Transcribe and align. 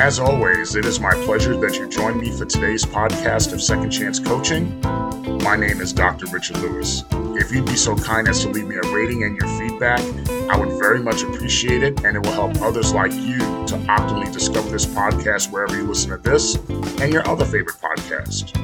As 0.00 0.18
always, 0.18 0.76
it 0.76 0.86
is 0.86 0.98
my 0.98 1.12
pleasure 1.26 1.54
that 1.58 1.76
you 1.76 1.86
join 1.86 2.18
me 2.18 2.30
for 2.30 2.46
today's 2.46 2.86
podcast 2.86 3.52
of 3.52 3.60
Second 3.60 3.90
Chance 3.90 4.18
Coaching. 4.18 4.80
My 5.44 5.56
name 5.56 5.82
is 5.82 5.92
Dr. 5.92 6.24
Richard 6.28 6.56
Louis. 6.56 7.04
If 7.38 7.52
you'd 7.52 7.66
be 7.66 7.76
so 7.76 7.94
kind 7.94 8.26
as 8.26 8.40
to 8.40 8.48
leave 8.48 8.66
me 8.66 8.76
a 8.76 8.92
rating 8.94 9.24
and 9.24 9.36
your 9.36 9.46
feedback, 9.58 10.00
I 10.50 10.56
would 10.56 10.70
very 10.78 11.00
much 11.00 11.22
appreciate 11.22 11.82
it, 11.82 12.02
and 12.02 12.16
it 12.16 12.20
will 12.20 12.32
help 12.32 12.62
others 12.62 12.94
like 12.94 13.12
you 13.12 13.40
to 13.40 13.76
optimally 13.90 14.32
discover 14.32 14.70
this 14.70 14.86
podcast 14.86 15.52
wherever 15.52 15.76
you 15.76 15.86
listen 15.86 16.08
to 16.12 16.16
this 16.16 16.54
and 17.02 17.12
your 17.12 17.28
other 17.28 17.44
favorite 17.44 17.76
podcast. 17.76 18.56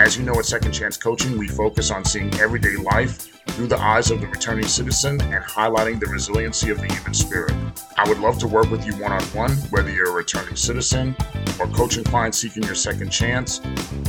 As 0.00 0.16
you 0.16 0.22
know, 0.22 0.38
at 0.38 0.46
Second 0.46 0.70
Chance 0.70 0.96
Coaching, 0.98 1.36
we 1.36 1.48
focus 1.48 1.90
on 1.90 2.04
seeing 2.04 2.32
everyday 2.34 2.76
life 2.76 3.33
through 3.54 3.68
the 3.68 3.78
eyes 3.78 4.10
of 4.10 4.20
the 4.20 4.26
returning 4.26 4.66
citizen 4.66 5.20
and 5.20 5.44
highlighting 5.44 6.00
the 6.00 6.06
resiliency 6.06 6.70
of 6.70 6.80
the 6.80 6.92
human 6.92 7.14
spirit. 7.14 7.54
I 7.96 8.08
would 8.08 8.18
love 8.18 8.38
to 8.40 8.48
work 8.48 8.68
with 8.70 8.84
you 8.84 8.92
one 8.94 9.12
on 9.12 9.22
one, 9.26 9.52
whether 9.70 9.90
you're 9.90 10.10
a 10.10 10.12
returning 10.12 10.56
citizen 10.56 11.14
or 11.60 11.68
coaching 11.68 12.02
clients 12.02 12.38
seeking 12.38 12.64
your 12.64 12.74
second 12.74 13.10
chance, 13.10 13.60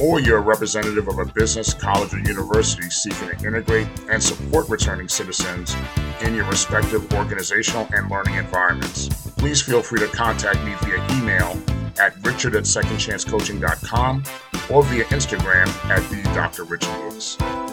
or 0.01 0.19
you're 0.19 0.39
a 0.39 0.41
representative 0.41 1.07
of 1.07 1.19
a 1.19 1.25
business, 1.25 1.75
college, 1.75 2.13
or 2.13 2.19
university 2.19 2.89
seeking 2.89 3.29
to 3.29 3.45
integrate 3.45 3.87
and 4.09 4.21
support 4.21 4.67
returning 4.67 5.07
citizens 5.07 5.75
in 6.21 6.33
your 6.33 6.45
respective 6.45 7.13
organizational 7.13 7.87
and 7.93 8.09
learning 8.09 8.35
environments. 8.35 9.09
Please 9.37 9.61
feel 9.61 9.83
free 9.83 9.99
to 9.99 10.07
contact 10.07 10.63
me 10.63 10.73
via 10.81 11.19
email 11.19 11.55
at 11.99 12.15
richard 12.25 12.55
at 12.55 12.63
secondchancecoaching.com 12.63 14.23
or 14.71 14.83
via 14.83 15.03
Instagram 15.05 15.67
at 15.89 16.01
the 16.09 16.21
Dr. 16.33 16.63
Richard 16.63 16.97
Louis. 16.99 17.64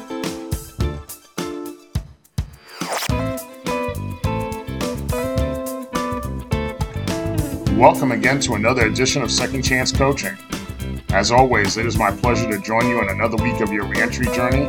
Welcome 7.82 8.12
again 8.12 8.38
to 8.42 8.54
another 8.54 8.86
edition 8.86 9.22
of 9.22 9.30
Second 9.32 9.62
Chance 9.62 9.90
Coaching. 9.90 10.38
As 11.10 11.32
always, 11.32 11.76
it 11.78 11.84
is 11.84 11.98
my 11.98 12.12
pleasure 12.12 12.48
to 12.48 12.60
join 12.60 12.86
you 12.86 13.02
in 13.02 13.08
another 13.08 13.36
week 13.42 13.60
of 13.60 13.72
your 13.72 13.86
reentry 13.86 14.26
journey 14.26 14.68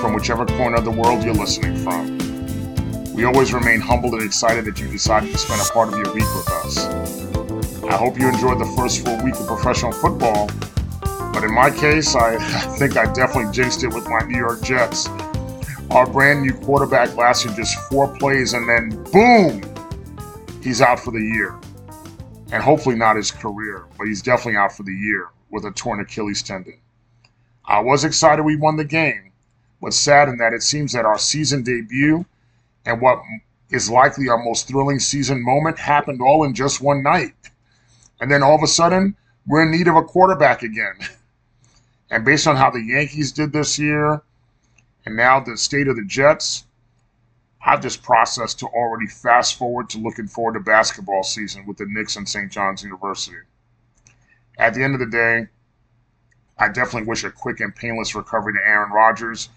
from 0.00 0.14
whichever 0.14 0.46
corner 0.46 0.76
of 0.76 0.86
the 0.86 0.90
world 0.90 1.22
you're 1.22 1.34
listening 1.34 1.76
from. 1.76 2.16
We 3.12 3.24
always 3.24 3.52
remain 3.52 3.82
humbled 3.82 4.14
and 4.14 4.22
excited 4.22 4.64
that 4.64 4.80
you 4.80 4.88
decided 4.88 5.30
to 5.32 5.36
spend 5.36 5.60
a 5.60 5.64
part 5.74 5.92
of 5.92 5.98
your 5.98 6.10
week 6.14 6.24
with 6.34 6.48
us. 6.64 6.86
I 7.84 7.98
hope 7.98 8.18
you 8.18 8.30
enjoyed 8.30 8.58
the 8.58 8.74
first 8.78 9.04
full 9.04 9.22
week 9.22 9.34
of 9.34 9.46
professional 9.46 9.92
football, 9.92 10.48
but 11.34 11.44
in 11.44 11.52
my 11.52 11.68
case, 11.68 12.14
I, 12.16 12.36
I 12.36 12.78
think 12.78 12.96
I 12.96 13.12
definitely 13.12 13.52
jinxed 13.52 13.84
it 13.84 13.88
with 13.88 14.08
my 14.08 14.20
New 14.20 14.38
York 14.38 14.62
Jets. 14.62 15.06
Our 15.90 16.10
brand 16.10 16.40
new 16.40 16.54
quarterback 16.54 17.14
lasted 17.14 17.56
just 17.56 17.78
four 17.90 18.16
plays 18.16 18.54
and 18.54 18.66
then 18.66 19.04
boom, 19.12 19.60
he's 20.62 20.80
out 20.80 20.98
for 20.98 21.10
the 21.10 21.20
year 21.20 21.58
and 22.54 22.62
hopefully 22.62 22.94
not 22.94 23.16
his 23.16 23.32
career, 23.32 23.84
but 23.98 24.06
he's 24.06 24.22
definitely 24.22 24.56
out 24.56 24.70
for 24.70 24.84
the 24.84 24.94
year 24.94 25.26
with 25.50 25.64
a 25.64 25.72
torn 25.72 25.98
Achilles 25.98 26.40
tendon. 26.40 26.78
I 27.64 27.80
was 27.80 28.04
excited 28.04 28.44
we 28.44 28.54
won 28.54 28.76
the 28.76 28.84
game, 28.84 29.32
but 29.82 29.92
saddened 29.92 30.38
that 30.38 30.52
it 30.52 30.62
seems 30.62 30.92
that 30.92 31.04
our 31.04 31.18
season 31.18 31.64
debut 31.64 32.24
and 32.86 33.00
what 33.00 33.20
is 33.70 33.90
likely 33.90 34.28
our 34.28 34.38
most 34.38 34.68
thrilling 34.68 35.00
season 35.00 35.42
moment 35.42 35.80
happened 35.80 36.20
all 36.22 36.44
in 36.44 36.54
just 36.54 36.80
one 36.80 37.02
night. 37.02 37.34
And 38.20 38.30
then 38.30 38.44
all 38.44 38.54
of 38.54 38.62
a 38.62 38.68
sudden, 38.68 39.16
we're 39.48 39.64
in 39.64 39.72
need 39.72 39.88
of 39.88 39.96
a 39.96 40.02
quarterback 40.02 40.62
again. 40.62 40.94
And 42.08 42.24
based 42.24 42.46
on 42.46 42.54
how 42.54 42.70
the 42.70 42.82
Yankees 42.82 43.32
did 43.32 43.52
this 43.52 43.80
year, 43.80 44.22
and 45.04 45.16
now 45.16 45.40
the 45.40 45.56
state 45.56 45.88
of 45.88 45.96
the 45.96 46.04
Jets, 46.04 46.66
I've 47.66 47.80
just 47.80 48.02
processed 48.02 48.58
to 48.58 48.66
already 48.66 49.06
fast 49.06 49.56
forward 49.56 49.88
to 49.90 49.98
looking 49.98 50.28
forward 50.28 50.54
to 50.54 50.60
basketball 50.60 51.22
season 51.22 51.64
with 51.66 51.78
the 51.78 51.86
Knicks 51.88 52.16
and 52.16 52.28
St. 52.28 52.52
John's 52.52 52.82
University. 52.82 53.38
At 54.58 54.74
the 54.74 54.82
end 54.82 54.92
of 54.92 55.00
the 55.00 55.06
day, 55.06 55.48
I 56.58 56.68
definitely 56.68 57.08
wish 57.08 57.24
a 57.24 57.30
quick 57.30 57.60
and 57.60 57.74
painless 57.74 58.14
recovery 58.14 58.52
to 58.52 58.66
Aaron 58.66 58.92
Rodgers 58.92 59.48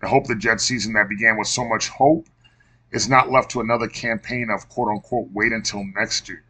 and 0.00 0.08
hope 0.08 0.26
the 0.26 0.36
Jets 0.36 0.64
season 0.64 0.92
that 0.92 1.08
began 1.08 1.36
with 1.36 1.48
so 1.48 1.64
much 1.64 1.88
hope 1.88 2.28
is 2.92 3.08
not 3.08 3.30
left 3.30 3.50
to 3.50 3.60
another 3.60 3.88
campaign 3.88 4.48
of 4.48 4.68
quote 4.68 4.88
unquote 4.88 5.28
wait 5.32 5.52
until 5.52 5.84
next 5.84 6.28
year. 6.28 6.44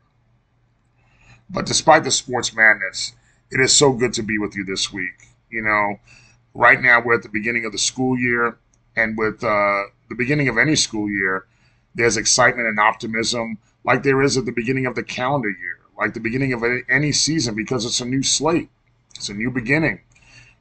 But 1.49 1.65
despite 1.65 2.05
the 2.05 2.11
sports 2.11 2.55
madness, 2.55 3.15
it 3.51 3.61
is 3.61 3.75
so 3.75 3.93
good 3.93 4.13
to 4.15 4.23
be 4.23 4.37
with 4.39 4.55
you 4.55 4.65
this 4.65 4.93
week. 4.93 5.29
You 5.51 5.63
know, 5.63 5.99
right 6.53 6.81
now 6.81 7.01
we're 7.01 7.15
at 7.15 7.23
the 7.23 7.29
beginning 7.29 7.65
of 7.65 7.73
the 7.73 7.79
school 7.79 8.19
year, 8.19 8.59
and 8.97 9.17
with 9.17 9.43
uh, 9.43 9.85
the 10.09 10.15
beginning 10.15 10.49
of 10.49 10.59
any 10.59 10.77
school 10.77 11.09
year, 11.11 11.47
there's 11.95 12.17
excitement 12.17 12.69
and 12.69 12.79
optimism 12.79 13.59
like 13.85 14.03
there 14.03 14.21
is 14.21 14.37
at 14.37 14.45
the 14.45 14.53
beginning 14.53 14.85
of 14.85 14.97
the 14.97 15.03
calendar 15.03 15.49
year, 15.49 15.79
like 15.97 16.13
the 16.13 16.21
beginning 16.21 16.53
of 16.53 16.63
any 16.91 17.13
season, 17.13 17.55
because 17.55 17.87
it's 17.87 18.01
a 18.01 18.05
new 18.05 18.23
slate, 18.23 18.69
it's 19.15 19.29
a 19.29 19.35
new 19.35 19.51
beginning. 19.51 20.01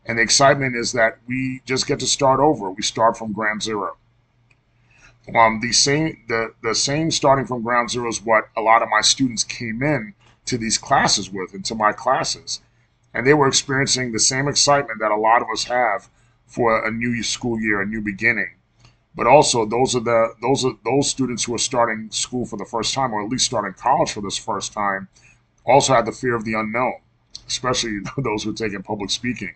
And 0.06 0.20
the 0.20 0.22
excitement 0.22 0.76
is 0.76 0.92
that 0.92 1.18
we 1.28 1.62
just 1.66 1.88
get 1.88 2.00
to 2.02 2.08
start 2.08 2.40
over. 2.40 2.70
We 2.70 2.84
start 2.84 3.18
from 3.18 3.34
ground 3.34 3.64
zero. 3.64 3.98
Um, 5.36 5.60
the 5.60 5.72
same 5.72 6.24
the, 6.28 6.54
the 6.62 6.76
same 6.76 7.10
starting 7.10 7.48
from 7.48 7.64
ground 7.64 7.90
zero 7.90 8.08
is 8.08 8.22
what 8.22 8.50
a 8.56 8.62
lot 8.62 8.84
of 8.84 8.90
my 8.90 9.02
students 9.02 9.44
came 9.44 9.82
in 9.82 10.14
to 10.46 10.60
these 10.60 10.78
classes 10.78 11.32
with, 11.32 11.56
into 11.56 11.74
my 11.74 11.92
classes. 11.92 12.62
And 13.12 13.26
they 13.26 13.34
were 13.34 13.48
experiencing 13.48 14.12
the 14.12 14.20
same 14.20 14.48
excitement 14.48 15.00
that 15.00 15.10
a 15.10 15.16
lot 15.16 15.42
of 15.42 15.48
us 15.52 15.64
have 15.64 16.10
for 16.46 16.86
a 16.86 16.92
new 16.92 17.24
school 17.24 17.60
year, 17.60 17.82
a 17.82 17.86
new 17.88 18.02
beginning 18.02 18.55
but 19.16 19.28
also 19.28 19.66
those 19.66 19.96
are 19.96 20.02
the 20.02 20.34
those 20.42 20.66
are 20.66 20.74
those 20.84 21.10
students 21.10 21.44
who 21.44 21.54
are 21.56 21.60
starting 21.60 22.10
school 22.12 22.46
for 22.46 22.58
the 22.58 22.66
first 22.66 22.94
time 22.94 23.14
or 23.14 23.24
at 23.24 23.30
least 23.30 23.46
starting 23.46 23.74
college 23.74 24.12
for 24.12 24.22
this 24.22 24.38
first 24.38 24.74
time 24.74 25.08
also 25.66 25.94
have 25.94 26.06
the 26.06 26.12
fear 26.12 26.36
of 26.36 26.44
the 26.44 26.54
unknown 26.54 26.96
especially 27.48 28.00
those 28.18 28.44
who 28.44 28.52
are 28.52 28.54
taking 28.54 28.84
public 28.84 29.10
speaking. 29.10 29.56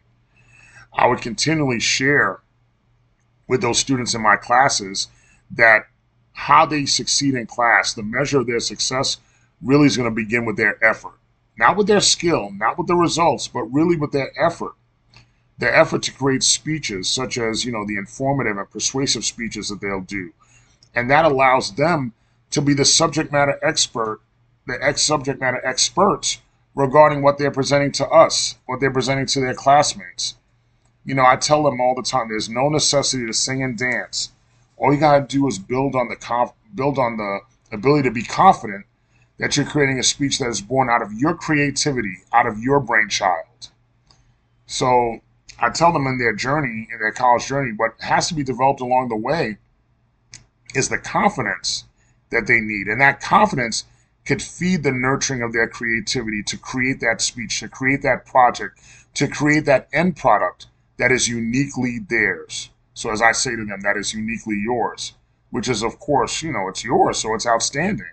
I 0.93 1.07
would 1.07 1.21
continually 1.21 1.79
share 1.79 2.41
with 3.47 3.61
those 3.61 3.79
students 3.79 4.13
in 4.13 4.21
my 4.21 4.35
classes 4.35 5.07
that 5.51 5.87
how 6.33 6.65
they 6.65 6.85
succeed 6.85 7.35
in 7.35 7.45
class 7.47 7.93
the 7.93 8.03
measure 8.03 8.39
of 8.39 8.47
their 8.47 8.59
success 8.59 9.17
really 9.61 9.87
is 9.87 9.97
going 9.97 10.09
to 10.09 10.15
begin 10.15 10.45
with 10.45 10.57
their 10.57 10.83
effort. 10.83 11.13
Not 11.57 11.75
with 11.75 11.87
their 11.87 12.01
skill 12.01 12.51
not 12.51 12.77
with 12.77 12.87
the 12.87 12.95
results 12.95 13.47
but 13.47 13.63
really 13.63 13.97
with 13.97 14.11
their 14.11 14.31
effort 14.39 14.73
their 15.59 15.75
effort 15.75 16.01
to 16.03 16.13
create 16.13 16.41
speeches 16.41 17.09
such 17.09 17.37
as 17.37 17.65
you 17.65 17.71
know 17.71 17.85
the 17.85 17.97
informative 17.97 18.57
and 18.57 18.71
persuasive 18.71 19.25
speeches 19.25 19.69
that 19.69 19.81
they'll 19.81 20.01
do. 20.01 20.31
And 20.95 21.11
that 21.11 21.25
allows 21.25 21.75
them 21.75 22.13
to 22.51 22.61
be 22.61 22.73
the 22.73 22.85
subject 22.85 23.31
matter 23.31 23.59
expert 23.61 24.21
the 24.65 24.77
ex 24.81 25.01
subject 25.01 25.39
matter 25.41 25.65
experts 25.65 26.39
regarding 26.75 27.21
what 27.21 27.37
they're 27.37 27.51
presenting 27.51 27.91
to 27.91 28.07
us 28.07 28.55
what 28.65 28.79
they're 28.79 28.91
presenting 28.91 29.25
to 29.25 29.41
their 29.41 29.53
classmates. 29.53 30.35
You 31.05 31.15
know 31.15 31.25
i 31.25 31.35
tell 31.35 31.63
them 31.63 31.81
all 31.81 31.93
the 31.95 32.03
time 32.03 32.29
there's 32.29 32.49
no 32.49 32.69
necessity 32.69 33.25
to 33.25 33.33
sing 33.33 33.61
and 33.61 33.77
dance. 33.77 34.31
All 34.77 34.93
you 34.93 34.99
got 34.99 35.29
to 35.29 35.37
do 35.37 35.45
is 35.47 35.59
build 35.59 35.93
on 35.93 36.07
the 36.07 36.15
conf- 36.15 36.53
build 36.73 36.97
on 36.97 37.17
the 37.17 37.39
ability 37.71 38.07
to 38.07 38.13
be 38.13 38.23
confident 38.23 38.85
that 39.39 39.57
you're 39.57 39.65
creating 39.65 39.99
a 39.99 40.03
speech 40.03 40.39
that 40.39 40.47
is 40.47 40.61
born 40.61 40.89
out 40.89 41.01
of 41.01 41.13
your 41.13 41.33
creativity 41.33 42.19
out 42.31 42.47
of 42.47 42.59
your 42.59 42.79
brainchild. 42.79 43.69
So 44.67 45.19
I 45.61 45.69
tell 45.69 45.91
them 45.91 46.07
in 46.07 46.17
their 46.17 46.33
journey, 46.33 46.87
in 46.91 46.99
their 46.99 47.11
college 47.11 47.47
journey, 47.47 47.73
what 47.75 47.95
has 47.99 48.27
to 48.29 48.33
be 48.33 48.43
developed 48.43 48.81
along 48.81 49.09
the 49.09 49.15
way 49.15 49.57
is 50.73 50.89
the 50.89 50.97
confidence 50.97 51.85
that 52.31 52.47
they 52.47 52.59
need. 52.61 52.87
And 52.87 53.01
that 53.01 53.19
confidence 53.19 53.83
could 54.25 54.41
feed 54.41 54.83
the 54.83 54.91
nurturing 54.91 55.41
of 55.41 55.53
their 55.53 55.67
creativity 55.67 56.43
to 56.43 56.57
create 56.57 56.99
that 57.01 57.21
speech, 57.21 57.59
to 57.59 57.67
create 57.67 58.01
that 58.03 58.25
project, 58.25 58.79
to 59.15 59.27
create 59.27 59.65
that 59.65 59.89
end 59.91 60.15
product 60.15 60.67
that 60.97 61.11
is 61.11 61.27
uniquely 61.27 61.99
theirs. 61.99 62.69
So 62.93 63.11
as 63.11 63.21
I 63.21 63.31
say 63.31 63.51
to 63.55 63.65
them, 63.65 63.81
that 63.81 63.97
is 63.97 64.13
uniquely 64.13 64.61
yours, 64.63 65.13
which 65.49 65.67
is 65.67 65.81
of 65.81 65.99
course, 65.99 66.43
you 66.43 66.51
know, 66.51 66.67
it's 66.67 66.83
yours, 66.83 67.19
so 67.19 67.33
it's 67.33 67.47
outstanding. 67.47 68.11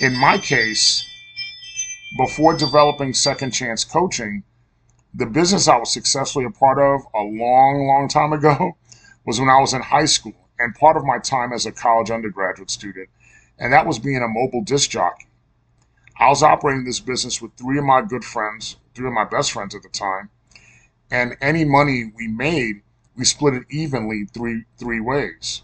In 0.00 0.14
my 0.20 0.36
case, 0.36 1.04
before 2.18 2.56
developing 2.56 3.14
second 3.14 3.52
chance 3.52 3.84
coaching, 3.84 4.42
the 5.14 5.26
business 5.26 5.68
I 5.68 5.76
was 5.78 5.92
successfully 5.92 6.44
a 6.44 6.50
part 6.50 6.78
of 6.78 7.02
a 7.14 7.22
long, 7.22 7.86
long 7.86 8.08
time 8.08 8.32
ago 8.32 8.76
was 9.26 9.40
when 9.40 9.48
I 9.48 9.60
was 9.60 9.74
in 9.74 9.82
high 9.82 10.04
school 10.04 10.48
and 10.58 10.74
part 10.74 10.96
of 10.96 11.04
my 11.04 11.18
time 11.18 11.52
as 11.52 11.66
a 11.66 11.72
college 11.72 12.10
undergraduate 12.10 12.70
student, 12.70 13.08
and 13.58 13.72
that 13.72 13.86
was 13.86 13.98
being 13.98 14.22
a 14.22 14.28
mobile 14.28 14.62
disc 14.62 14.90
jockey. 14.90 15.26
I 16.18 16.28
was 16.28 16.42
operating 16.42 16.84
this 16.84 17.00
business 17.00 17.42
with 17.42 17.54
three 17.56 17.78
of 17.78 17.84
my 17.84 18.02
good 18.02 18.24
friends, 18.24 18.76
three 18.94 19.06
of 19.06 19.12
my 19.12 19.24
best 19.24 19.52
friends 19.52 19.74
at 19.74 19.82
the 19.82 19.88
time, 19.88 20.30
and 21.10 21.36
any 21.40 21.64
money 21.64 22.12
we 22.14 22.28
made, 22.28 22.82
we 23.16 23.24
split 23.24 23.54
it 23.54 23.64
evenly 23.70 24.26
three 24.26 24.64
three 24.78 25.00
ways. 25.00 25.62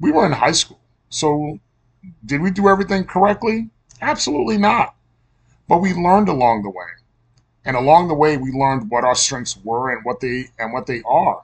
We 0.00 0.12
were 0.12 0.26
in 0.26 0.32
high 0.32 0.52
school, 0.52 0.80
so 1.08 1.60
did 2.24 2.40
we 2.42 2.50
do 2.50 2.68
everything 2.68 3.04
correctly? 3.04 3.70
Absolutely 4.00 4.58
not. 4.58 4.94
But 5.68 5.78
we 5.78 5.92
learned 5.94 6.28
along 6.28 6.62
the 6.62 6.70
way. 6.70 6.86
And 7.66 7.76
along 7.76 8.06
the 8.06 8.14
way, 8.14 8.36
we 8.36 8.52
learned 8.52 8.90
what 8.90 9.02
our 9.02 9.16
strengths 9.16 9.58
were 9.64 9.90
and 9.90 10.04
what 10.04 10.20
they 10.20 10.46
and 10.56 10.72
what 10.72 10.86
they 10.86 11.02
are. 11.02 11.42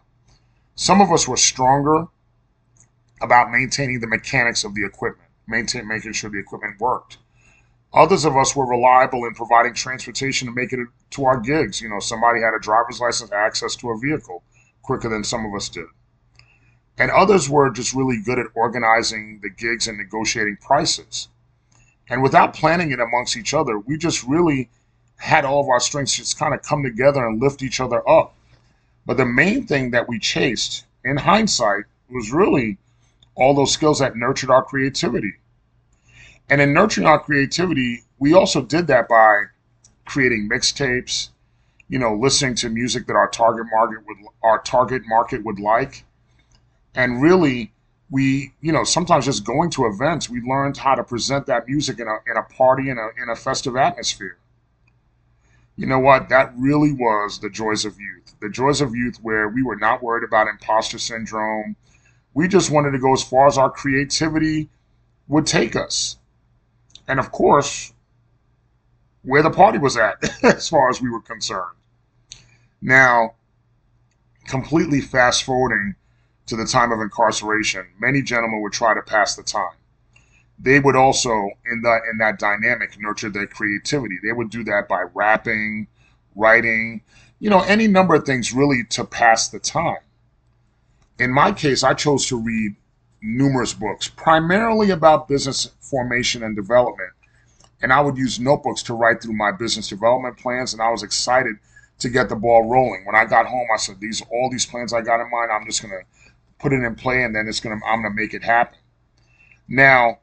Some 0.77 1.01
of 1.01 1.11
us 1.11 1.27
were 1.27 1.37
stronger 1.37 2.07
about 3.21 3.51
maintaining 3.51 3.99
the 3.99 4.07
mechanics 4.07 4.63
of 4.63 4.75
the 4.77 4.87
equipment, 4.87 5.29
maintain, 5.49 5.87
making 5.89 6.13
sure 6.13 6.31
the 6.31 6.39
equipment 6.39 6.81
worked. 6.81 7.19
Others 7.93 8.25
of 8.25 8.37
us 8.37 8.55
were 8.55 8.65
reliable 8.65 9.25
in 9.25 9.35
providing 9.35 9.75
transportation 9.75 10.47
to 10.47 10.55
make 10.55 10.73
it 10.73 10.79
to 11.11 11.25
our 11.25 11.41
gigs. 11.41 11.81
You 11.81 11.89
know, 11.89 11.99
somebody 11.99 12.41
had 12.41 12.55
a 12.55 12.61
driver's 12.61 13.01
license, 13.01 13.33
access 13.33 13.75
to 13.77 13.91
a 13.91 13.99
vehicle 13.99 14.45
quicker 14.83 15.09
than 15.09 15.25
some 15.25 15.45
of 15.45 15.53
us 15.55 15.69
did. 15.69 15.87
And 16.99 17.11
others 17.11 17.51
were 17.51 17.69
just 17.71 17.95
really 17.95 18.23
good 18.25 18.39
at 18.39 18.47
organizing 18.55 19.41
the 19.43 19.51
gigs 19.51 19.89
and 19.89 19.99
negotiating 19.99 20.59
prices. 20.61 21.29
And 22.09 22.23
without 22.23 22.55
planning 22.55 22.93
it 22.93 23.01
amongst 23.01 23.37
each 23.37 23.53
other, 23.53 23.79
we 23.79 23.99
just 23.99 24.23
really 24.23 24.71
had 25.23 25.45
all 25.45 25.61
of 25.61 25.69
our 25.69 25.79
strengths 25.79 26.17
just 26.17 26.37
kind 26.37 26.53
of 26.53 26.63
come 26.63 26.83
together 26.83 27.25
and 27.25 27.41
lift 27.41 27.63
each 27.63 27.79
other 27.79 28.07
up. 28.09 28.35
But 29.07 29.19
the 29.19 29.25
main 29.25 29.69
thing 29.69 29.93
that 29.93 30.09
we 30.09 30.19
chased 30.19 30.85
in 31.05 31.17
hindsight 31.17 31.85
was 32.11 32.33
really 32.33 32.79
all 33.37 33.55
those 33.55 33.73
skills 33.73 34.01
that 34.01 34.17
nurtured 34.17 34.51
our 34.51 34.65
creativity. 34.65 35.35
And 36.51 36.61
in 36.61 36.73
nurturing 36.73 37.07
our 37.07 37.21
creativity, 37.21 38.03
we 38.19 38.35
also 38.35 38.63
did 38.63 38.89
that 38.89 39.09
by 39.09 39.45
creating 40.07 40.49
mixtapes, 40.53 41.29
you 41.89 42.01
know, 42.01 42.17
listening 42.17 42.57
to 42.57 42.69
music 42.69 43.07
that 43.07 43.15
our 43.15 43.29
target 43.29 43.67
market 43.73 44.05
would 44.05 44.17
our 44.43 44.61
target 44.63 45.03
market 45.07 45.45
would 45.45 45.61
like. 45.61 46.05
And 46.97 47.23
really 47.23 47.71
we, 48.11 48.53
you 48.61 48.73
know, 48.73 48.83
sometimes 48.83 49.27
just 49.27 49.45
going 49.45 49.71
to 49.71 49.87
events, 49.87 50.29
we 50.29 50.41
learned 50.41 50.77
how 50.77 50.97
to 50.97 51.05
present 51.05 51.47
that 51.47 51.69
music 51.69 52.01
in 52.01 52.09
a 52.09 52.17
in 52.29 52.37
a 52.37 52.43
party 52.43 52.91
in 52.91 52.99
a 52.99 53.23
in 53.23 53.31
a 53.31 53.37
festive 53.37 53.77
atmosphere. 53.77 54.37
You 55.77 55.87
know 55.87 55.99
what? 55.99 56.29
That 56.29 56.53
really 56.57 56.93
was 56.93 57.39
the 57.39 57.51
joys 57.51 57.85
of 57.85 57.99
youth. 57.99 58.35
The 58.41 58.51
joys 58.51 58.81
of 58.81 58.95
youth 58.95 59.19
where 59.23 59.49
we 59.49 59.63
were 59.63 59.77
not 59.77 60.03
worried 60.03 60.25
about 60.25 60.49
imposter 60.49 60.99
syndrome. 60.99 61.77
We 62.35 62.49
just 62.49 62.71
wanted 62.71 62.93
to 62.93 62.99
go 62.99 63.13
as 63.13 63.23
far 63.23 63.47
as 63.47 63.59
our 63.59 63.71
creativity 63.71 64.71
would 65.29 65.47
take 65.47 65.77
us 65.77 66.17
and 67.09 67.19
of 67.19 67.31
course, 67.33 67.93
where 69.23 69.43
the 69.43 69.51
party 69.51 69.79
was 69.79 69.97
at, 69.97 70.17
as 70.43 70.69
far 70.69 70.89
as 70.89 71.01
we 71.01 71.11
were 71.11 71.21
concerned. 71.21 71.77
Now, 72.81 73.35
completely 74.47 75.01
fast 75.01 75.45
forwarding 75.45 75.95
to 76.47 76.57
the 76.57 76.65
time 76.65 76.91
of 76.91 77.01
incarceration, 77.01 77.87
many 77.99 78.23
gentlemen 78.23 78.63
would 78.63 78.73
try 78.73 78.95
to 78.95 79.03
pass 79.03 79.37
the 79.37 79.43
time. 79.43 79.77
They 80.63 80.79
would 80.79 80.95
also, 80.95 81.51
in 81.67 81.83
that 81.83 82.03
in 82.11 82.19
that 82.19 82.39
dynamic, 82.39 82.97
nurture 82.99 83.29
their 83.31 83.49
creativity. 83.49 84.19
They 84.23 84.33
would 84.33 84.51
do 84.51 84.63
that 84.65 84.87
by 84.89 85.03
rapping, 85.13 85.89
writing, 86.37 87.03
you 87.41 87.51
know, 87.51 87.63
any 87.63 87.89
number 87.89 88.15
of 88.15 88.25
things 88.25 88.53
really 88.53 88.85
to 88.91 89.05
pass 89.05 89.49
the 89.49 89.59
time. 89.59 89.99
In 91.19 91.33
my 91.33 91.51
case, 91.51 91.83
I 91.83 91.95
chose 91.95 92.27
to 92.29 92.41
read 92.41 92.77
numerous 93.21 93.75
books, 93.75 94.09
primarily 94.09 94.91
about 94.91 95.29
business 95.29 95.71
formation 95.81 96.45
and 96.45 96.55
development. 96.55 97.11
And 97.81 97.93
I 97.93 98.01
would 98.01 98.17
use 98.17 98.39
notebooks 98.39 98.83
to 98.85 98.95
write 98.95 99.21
through 99.21 99.35
my 99.35 99.51
business 99.51 99.89
development 99.89 100.39
plans, 100.39 100.73
and 100.73 100.81
I 100.81 100.91
was 100.91 101.03
excited 101.03 101.57
to 101.99 102.09
get 102.09 102.29
the 102.29 102.37
ball 102.37 102.71
rolling. 102.71 103.05
When 103.05 103.17
I 103.17 103.25
got 103.25 103.47
home, 103.47 103.67
I 103.75 103.79
said, 103.79 103.99
"These 103.99 104.23
all 104.31 104.49
these 104.51 104.67
plans 104.67 104.93
I 104.93 105.01
got 105.01 105.21
in 105.21 105.29
mind, 105.29 105.51
I'm 105.51 105.67
just 105.67 105.83
gonna 105.83 106.03
put 106.61 106.73
it 106.73 106.85
in 106.85 106.95
play, 106.95 107.25
and 107.25 107.35
then 107.35 107.49
it's 107.49 107.59
gonna 107.59 107.81
I'm 107.85 108.03
gonna 108.03 108.15
make 108.15 108.35
it 108.35 108.45
happen." 108.45 108.79
Now, 109.69 110.19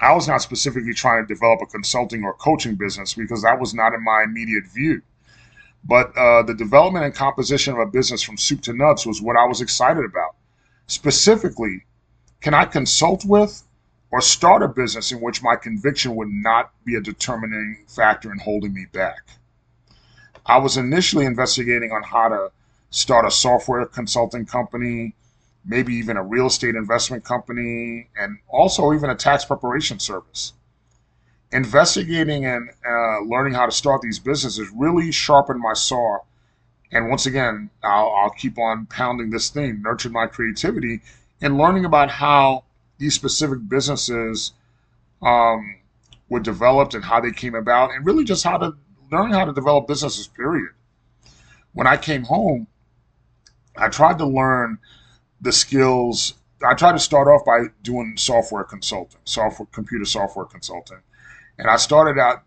I 0.00 0.12
was 0.12 0.28
not 0.28 0.42
specifically 0.42 0.92
trying 0.92 1.22
to 1.26 1.34
develop 1.34 1.60
a 1.62 1.66
consulting 1.66 2.24
or 2.24 2.34
coaching 2.34 2.74
business 2.74 3.14
because 3.14 3.42
that 3.42 3.60
was 3.60 3.74
not 3.74 3.94
in 3.94 4.02
my 4.02 4.24
immediate 4.24 4.66
view. 4.66 5.02
But 5.84 6.16
uh, 6.16 6.42
the 6.42 6.54
development 6.54 7.04
and 7.04 7.14
composition 7.14 7.74
of 7.74 7.80
a 7.80 7.86
business 7.86 8.22
from 8.22 8.36
soup 8.36 8.62
to 8.62 8.72
nuts 8.72 9.06
was 9.06 9.20
what 9.20 9.36
I 9.36 9.44
was 9.44 9.60
excited 9.60 10.04
about. 10.04 10.34
Specifically, 10.86 11.84
can 12.40 12.54
I 12.54 12.64
consult 12.64 13.24
with 13.24 13.62
or 14.10 14.20
start 14.20 14.62
a 14.62 14.68
business 14.68 15.12
in 15.12 15.20
which 15.20 15.42
my 15.42 15.56
conviction 15.56 16.14
would 16.16 16.28
not 16.30 16.72
be 16.84 16.94
a 16.94 17.00
determining 17.00 17.84
factor 17.88 18.32
in 18.32 18.38
holding 18.38 18.72
me 18.72 18.86
back? 18.92 19.26
I 20.46 20.58
was 20.58 20.76
initially 20.76 21.24
investigating 21.24 21.90
on 21.92 22.02
how 22.02 22.28
to 22.28 22.50
start 22.90 23.26
a 23.26 23.30
software 23.30 23.84
consulting 23.86 24.46
company, 24.46 25.14
maybe 25.64 25.94
even 25.94 26.16
a 26.16 26.22
real 26.22 26.46
estate 26.46 26.74
investment 26.74 27.24
company, 27.24 28.08
and 28.16 28.38
also 28.48 28.92
even 28.92 29.10
a 29.10 29.14
tax 29.14 29.44
preparation 29.44 29.98
service. 29.98 30.52
Investigating 31.52 32.44
and 32.44 32.70
uh, 32.86 33.20
learning 33.20 33.54
how 33.54 33.66
to 33.66 33.72
start 33.72 34.02
these 34.02 34.18
businesses 34.18 34.68
really 34.74 35.12
sharpened 35.12 35.60
my 35.60 35.72
saw 35.72 36.18
and 36.94 37.08
once 37.08 37.26
again, 37.26 37.70
I'll, 37.82 38.14
I'll 38.14 38.30
keep 38.30 38.56
on 38.56 38.86
pounding 38.86 39.30
this 39.30 39.50
thing, 39.50 39.82
nurtured 39.82 40.12
my 40.12 40.26
creativity 40.28 41.00
and 41.42 41.58
learning 41.58 41.84
about 41.84 42.08
how 42.08 42.64
these 42.98 43.14
specific 43.14 43.68
businesses 43.68 44.52
um, 45.20 45.80
were 46.28 46.38
developed 46.38 46.94
and 46.94 47.04
how 47.04 47.20
they 47.20 47.32
came 47.32 47.56
about, 47.56 47.90
and 47.90 48.06
really 48.06 48.24
just 48.24 48.44
how 48.44 48.58
to 48.58 48.76
learn 49.10 49.32
how 49.32 49.44
to 49.44 49.52
develop 49.52 49.88
businesses, 49.88 50.28
period. 50.28 50.70
When 51.72 51.88
I 51.88 51.96
came 51.96 52.22
home, 52.22 52.68
I 53.76 53.88
tried 53.88 54.18
to 54.18 54.26
learn 54.26 54.78
the 55.44 55.52
skills. 55.52 56.34
I 56.66 56.74
tried 56.74 56.92
to 56.92 56.98
start 56.98 57.28
off 57.28 57.44
by 57.44 57.66
doing 57.82 58.16
software 58.16 58.64
consulting, 58.64 59.20
software, 59.24 59.68
computer 59.70 60.04
software 60.04 60.46
consulting. 60.46 60.98
And 61.58 61.68
I 61.68 61.76
started 61.76 62.18
out 62.18 62.42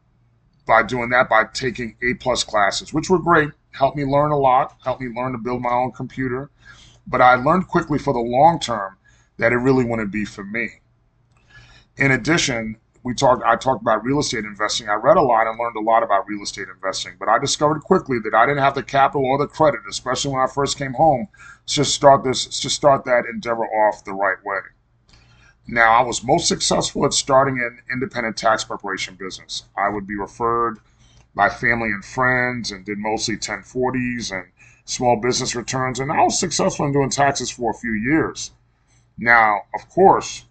by 0.65 0.83
doing 0.83 1.09
that 1.11 1.29
by 1.29 1.45
taking 1.53 1.95
A 2.01 2.15
plus 2.15 2.44
classes, 2.44 2.94
which 2.94 3.09
were 3.09 3.19
great 3.19 3.51
helped 3.71 3.95
me 3.95 4.03
learn 4.03 4.31
a 4.31 4.38
lot, 4.38 4.75
helped 4.83 5.01
me 5.01 5.13
learn 5.15 5.31
to 5.31 5.38
build 5.38 5.61
my 5.61 5.71
own 5.71 5.91
computer. 5.91 6.49
But 7.05 7.21
I 7.21 7.35
learned 7.35 7.67
quickly 7.67 7.99
for 7.99 8.11
the 8.11 8.19
long 8.19 8.59
term 8.59 8.97
that 9.38 9.53
it 9.53 9.57
really 9.57 9.85
wouldn't 9.85 10.11
be 10.11 10.25
for 10.25 10.44
me. 10.44 10.81
In 11.95 12.11
addition, 12.11 12.77
we 13.07 13.13
talked 13.13 13.42
I 13.45 13.56
talked 13.56 13.81
about 13.81 14.04
real 14.04 14.19
estate 14.19 14.44
investing. 14.44 14.89
I 14.89 14.95
read 14.95 15.15
a 15.15 15.21
lot 15.21 15.48
and 15.48 15.57
learned 15.57 15.77
a 15.77 15.80
lot 15.80 16.04
about 16.04 16.27
real 16.27 16.44
estate 16.44 16.68
investing, 16.68 17.13
but 17.18 17.30
I 17.30 17.39
discovered 17.39 17.80
quickly 17.80 18.18
that 18.25 18.33
I 18.33 18.45
didn't 18.45 18.62
have 18.62 18.75
the 18.75 18.83
capital 18.83 19.25
or 19.25 19.38
the 19.38 19.48
credit, 19.48 19.80
especially 19.89 20.33
when 20.33 20.42
I 20.42 20.48
first 20.48 20.77
came 20.77 20.92
home, 20.92 21.30
to 21.68 21.86
start 21.86 22.25
this 22.25 22.59
to 22.59 22.69
start 22.69 23.06
that 23.06 23.24
endeavor 23.25 23.63
off 23.63 24.04
the 24.04 24.12
right 24.12 24.44
way. 24.44 24.59
Now, 25.69 25.94
I 25.94 26.01
was 26.01 26.21
most 26.21 26.50
successful 26.50 27.06
at 27.06 27.13
starting 27.13 27.59
an 27.59 27.80
independent 27.89 28.36
tax 28.36 28.65
preparation 28.65 29.15
business. 29.15 29.63
I 29.77 29.88
would 29.88 30.06
be 30.06 30.18
referred 30.18 30.80
by 31.33 31.48
family 31.48 31.92
and 31.92 32.04
friends 32.04 32.71
and 32.71 32.83
did 32.83 32.98
mostly 32.98 33.38
1040s 33.38 34.33
and 34.38 34.48
small 34.83 35.15
business 35.15 35.56
returns. 35.56 36.01
And 36.01 36.12
I 36.12 36.24
was 36.24 36.38
successful 36.38 36.86
in 36.86 36.92
doing 36.92 37.09
taxes 37.09 37.49
for 37.49 37.71
a 37.71 37.80
few 37.80 37.94
years. 37.94 38.52
Now, 39.18 39.61
of 39.73 39.87
course, 39.87 40.44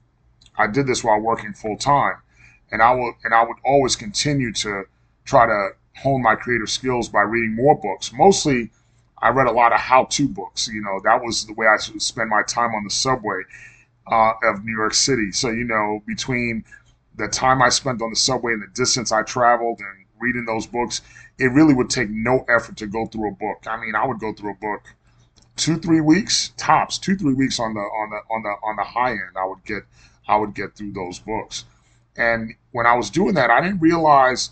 I 0.56 0.68
did 0.68 0.86
this 0.86 1.04
while 1.04 1.20
working 1.20 1.52
full 1.52 1.76
time. 1.76 2.22
And 2.70 2.82
I 2.82 2.94
will 2.94 3.14
and 3.24 3.34
I 3.34 3.44
would 3.44 3.56
always 3.64 3.96
continue 3.96 4.52
to 4.54 4.84
try 5.24 5.46
to 5.46 5.70
hone 5.96 6.22
my 6.22 6.34
creative 6.34 6.70
skills 6.70 7.08
by 7.08 7.22
reading 7.22 7.54
more 7.54 7.74
books. 7.74 8.12
Mostly 8.12 8.70
I 9.18 9.30
read 9.30 9.46
a 9.46 9.52
lot 9.52 9.72
of 9.72 9.80
how-to 9.80 10.28
books. 10.28 10.68
You 10.68 10.82
know, 10.82 11.00
that 11.04 11.22
was 11.22 11.46
the 11.46 11.54
way 11.54 11.66
I 11.66 11.76
spend 11.78 12.28
my 12.28 12.42
time 12.42 12.74
on 12.74 12.84
the 12.84 12.90
subway 12.90 13.42
uh, 14.10 14.32
of 14.44 14.64
New 14.64 14.76
York 14.76 14.94
City. 14.94 15.32
So, 15.32 15.48
you 15.48 15.64
know, 15.64 16.02
between 16.06 16.64
the 17.16 17.28
time 17.28 17.62
I 17.62 17.70
spent 17.70 18.02
on 18.02 18.10
the 18.10 18.16
subway 18.16 18.52
and 18.52 18.62
the 18.62 18.68
distance 18.74 19.12
I 19.12 19.22
traveled 19.22 19.80
and 19.80 20.06
reading 20.20 20.44
those 20.44 20.66
books, 20.66 21.00
it 21.38 21.46
really 21.46 21.74
would 21.74 21.90
take 21.90 22.10
no 22.10 22.44
effort 22.48 22.76
to 22.78 22.86
go 22.86 23.06
through 23.06 23.28
a 23.28 23.32
book. 23.32 23.64
I 23.66 23.76
mean, 23.80 23.94
I 23.94 24.06
would 24.06 24.18
go 24.18 24.32
through 24.32 24.50
a 24.50 24.54
book 24.54 24.82
two, 25.56 25.78
three 25.78 26.00
weeks 26.00 26.52
tops, 26.56 26.98
two, 26.98 27.16
three 27.16 27.34
weeks 27.34 27.58
on 27.58 27.74
the 27.74 27.80
on 27.80 28.10
the 28.10 28.34
on 28.34 28.42
the 28.42 28.54
on 28.62 28.76
the 28.76 28.84
high 28.84 29.12
end. 29.12 29.36
I 29.36 29.46
would 29.46 29.64
get 29.64 29.84
I 30.28 30.36
would 30.36 30.54
get 30.54 30.76
through 30.76 30.92
those 30.92 31.18
books. 31.18 31.64
And 32.16 32.54
when 32.72 32.86
I 32.86 32.94
was 32.94 33.10
doing 33.10 33.34
that, 33.34 33.50
I 33.50 33.60
didn't 33.60 33.80
realize 33.80 34.50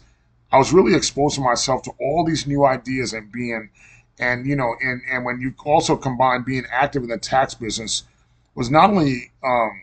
I 0.52 0.58
was 0.58 0.72
really 0.72 0.94
exposing 0.94 1.44
myself 1.44 1.82
to 1.84 1.92
all 2.00 2.24
these 2.24 2.46
new 2.46 2.64
ideas 2.64 3.12
and 3.12 3.30
being 3.32 3.70
and 4.20 4.46
you 4.46 4.54
know 4.54 4.76
and 4.80 5.02
and 5.10 5.24
when 5.24 5.40
you 5.40 5.52
also 5.64 5.96
combine 5.96 6.42
being 6.44 6.64
active 6.70 7.02
in 7.02 7.08
the 7.08 7.18
tax 7.18 7.54
business 7.54 8.04
was 8.54 8.70
not 8.70 8.90
only 8.90 9.32
um, 9.42 9.82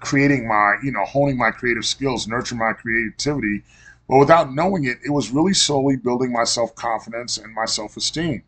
creating 0.00 0.48
my 0.48 0.74
you 0.82 0.90
know 0.90 1.04
honing 1.04 1.36
my 1.36 1.52
creative 1.52 1.86
skills 1.86 2.26
nurturing 2.26 2.58
my 2.58 2.72
creativity 2.72 3.62
but 4.08 4.18
without 4.18 4.54
knowing 4.54 4.84
it, 4.84 4.98
it 5.04 5.10
was 5.10 5.30
really 5.30 5.52
slowly 5.52 5.96
building 5.96 6.32
my 6.32 6.44
self 6.44 6.74
confidence 6.74 7.36
and 7.36 7.52
my 7.54 7.66
self 7.66 7.96
esteem. 7.96 8.42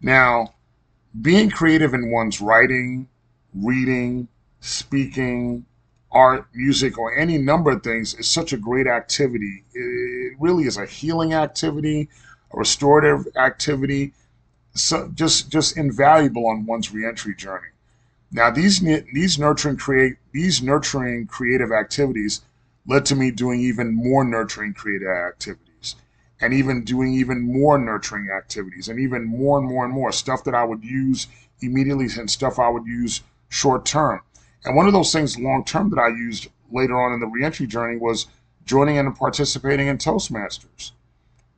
Now, 0.00 0.54
being 1.20 1.50
creative 1.50 1.94
in 1.94 2.12
one's 2.12 2.40
writing, 2.40 3.08
reading, 3.54 4.28
speaking, 4.60 5.66
art, 6.12 6.46
music, 6.54 6.98
or 6.98 7.14
any 7.14 7.38
number 7.38 7.70
of 7.70 7.82
things 7.82 8.14
is 8.14 8.28
such 8.28 8.52
a 8.52 8.56
great 8.56 8.86
activity. 8.86 9.64
It 9.74 10.36
really 10.38 10.64
is 10.64 10.76
a 10.76 10.86
healing 10.86 11.32
activity, 11.34 12.08
a 12.52 12.56
restorative 12.58 13.26
activity, 13.36 14.12
so 14.74 15.10
just 15.14 15.50
just 15.50 15.76
invaluable 15.76 16.46
on 16.46 16.66
one's 16.66 16.92
reentry 16.92 17.34
journey. 17.34 17.68
Now, 18.30 18.50
these 18.50 18.80
these 18.80 19.38
nurturing 19.38 19.76
create 19.76 20.16
these 20.32 20.62
nurturing 20.62 21.26
creative 21.26 21.72
activities 21.72 22.42
led 22.86 23.04
to 23.06 23.16
me 23.16 23.30
doing 23.30 23.60
even 23.60 23.94
more 23.94 24.24
nurturing 24.24 24.74
creative 24.74 25.08
activities 25.08 25.96
and 26.40 26.52
even 26.52 26.84
doing 26.84 27.14
even 27.14 27.40
more 27.40 27.78
nurturing 27.78 28.30
activities 28.30 28.88
and 28.88 28.98
even 28.98 29.24
more 29.24 29.58
and 29.58 29.68
more 29.68 29.84
and 29.84 29.94
more 29.94 30.10
stuff 30.12 30.42
that 30.44 30.54
I 30.54 30.64
would 30.64 30.82
use 30.82 31.28
immediately 31.60 32.08
and 32.18 32.30
stuff 32.30 32.58
I 32.58 32.68
would 32.68 32.86
use 32.86 33.22
short 33.48 33.84
term. 33.84 34.22
And 34.64 34.76
one 34.76 34.86
of 34.86 34.92
those 34.92 35.12
things 35.12 35.38
long 35.38 35.64
term 35.64 35.90
that 35.90 35.98
I 35.98 36.08
used 36.08 36.48
later 36.70 37.00
on 37.00 37.12
in 37.12 37.20
the 37.20 37.26
reentry 37.26 37.66
journey 37.66 37.98
was 37.98 38.26
joining 38.64 38.96
in 38.96 39.06
and 39.06 39.16
participating 39.16 39.88
in 39.88 39.98
Toastmasters. 39.98 40.92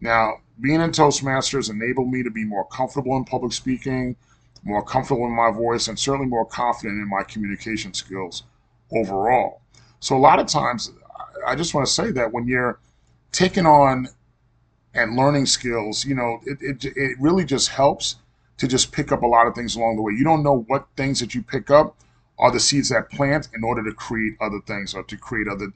Now, 0.00 0.38
being 0.60 0.80
in 0.80 0.90
Toastmasters 0.90 1.70
enabled 1.70 2.10
me 2.10 2.22
to 2.22 2.30
be 2.30 2.44
more 2.44 2.66
comfortable 2.68 3.16
in 3.16 3.24
public 3.24 3.52
speaking, 3.52 4.16
more 4.62 4.82
comfortable 4.82 5.26
in 5.26 5.32
my 5.32 5.50
voice, 5.50 5.88
and 5.88 5.98
certainly 5.98 6.26
more 6.26 6.46
confident 6.46 7.00
in 7.00 7.08
my 7.08 7.22
communication 7.22 7.92
skills 7.92 8.44
overall. 8.92 9.60
So, 10.00 10.16
a 10.16 10.18
lot 10.18 10.38
of 10.38 10.46
times, 10.46 10.92
I 11.46 11.54
just 11.54 11.74
want 11.74 11.86
to 11.86 11.92
say 11.92 12.10
that 12.12 12.32
when 12.32 12.46
you're 12.46 12.78
taking 13.32 13.66
on 13.66 14.08
and 14.94 15.16
learning 15.16 15.46
skills, 15.46 16.04
you 16.04 16.14
know, 16.14 16.40
it, 16.46 16.58
it, 16.60 16.84
it 16.96 17.16
really 17.20 17.44
just 17.44 17.68
helps 17.68 18.16
to 18.56 18.68
just 18.68 18.92
pick 18.92 19.10
up 19.12 19.22
a 19.22 19.26
lot 19.26 19.46
of 19.46 19.54
things 19.54 19.74
along 19.76 19.96
the 19.96 20.02
way. 20.02 20.12
You 20.12 20.24
don't 20.24 20.42
know 20.42 20.64
what 20.68 20.86
things 20.96 21.20
that 21.20 21.34
you 21.34 21.42
pick 21.42 21.70
up 21.70 21.96
are 22.38 22.50
the 22.50 22.60
seeds 22.60 22.88
that 22.88 23.10
plant 23.10 23.48
in 23.54 23.62
order 23.62 23.82
to 23.84 23.92
create 23.92 24.34
other 24.40 24.60
things 24.66 24.94
or 24.94 25.02
to 25.04 25.16
create 25.16 25.48
other 25.48 25.72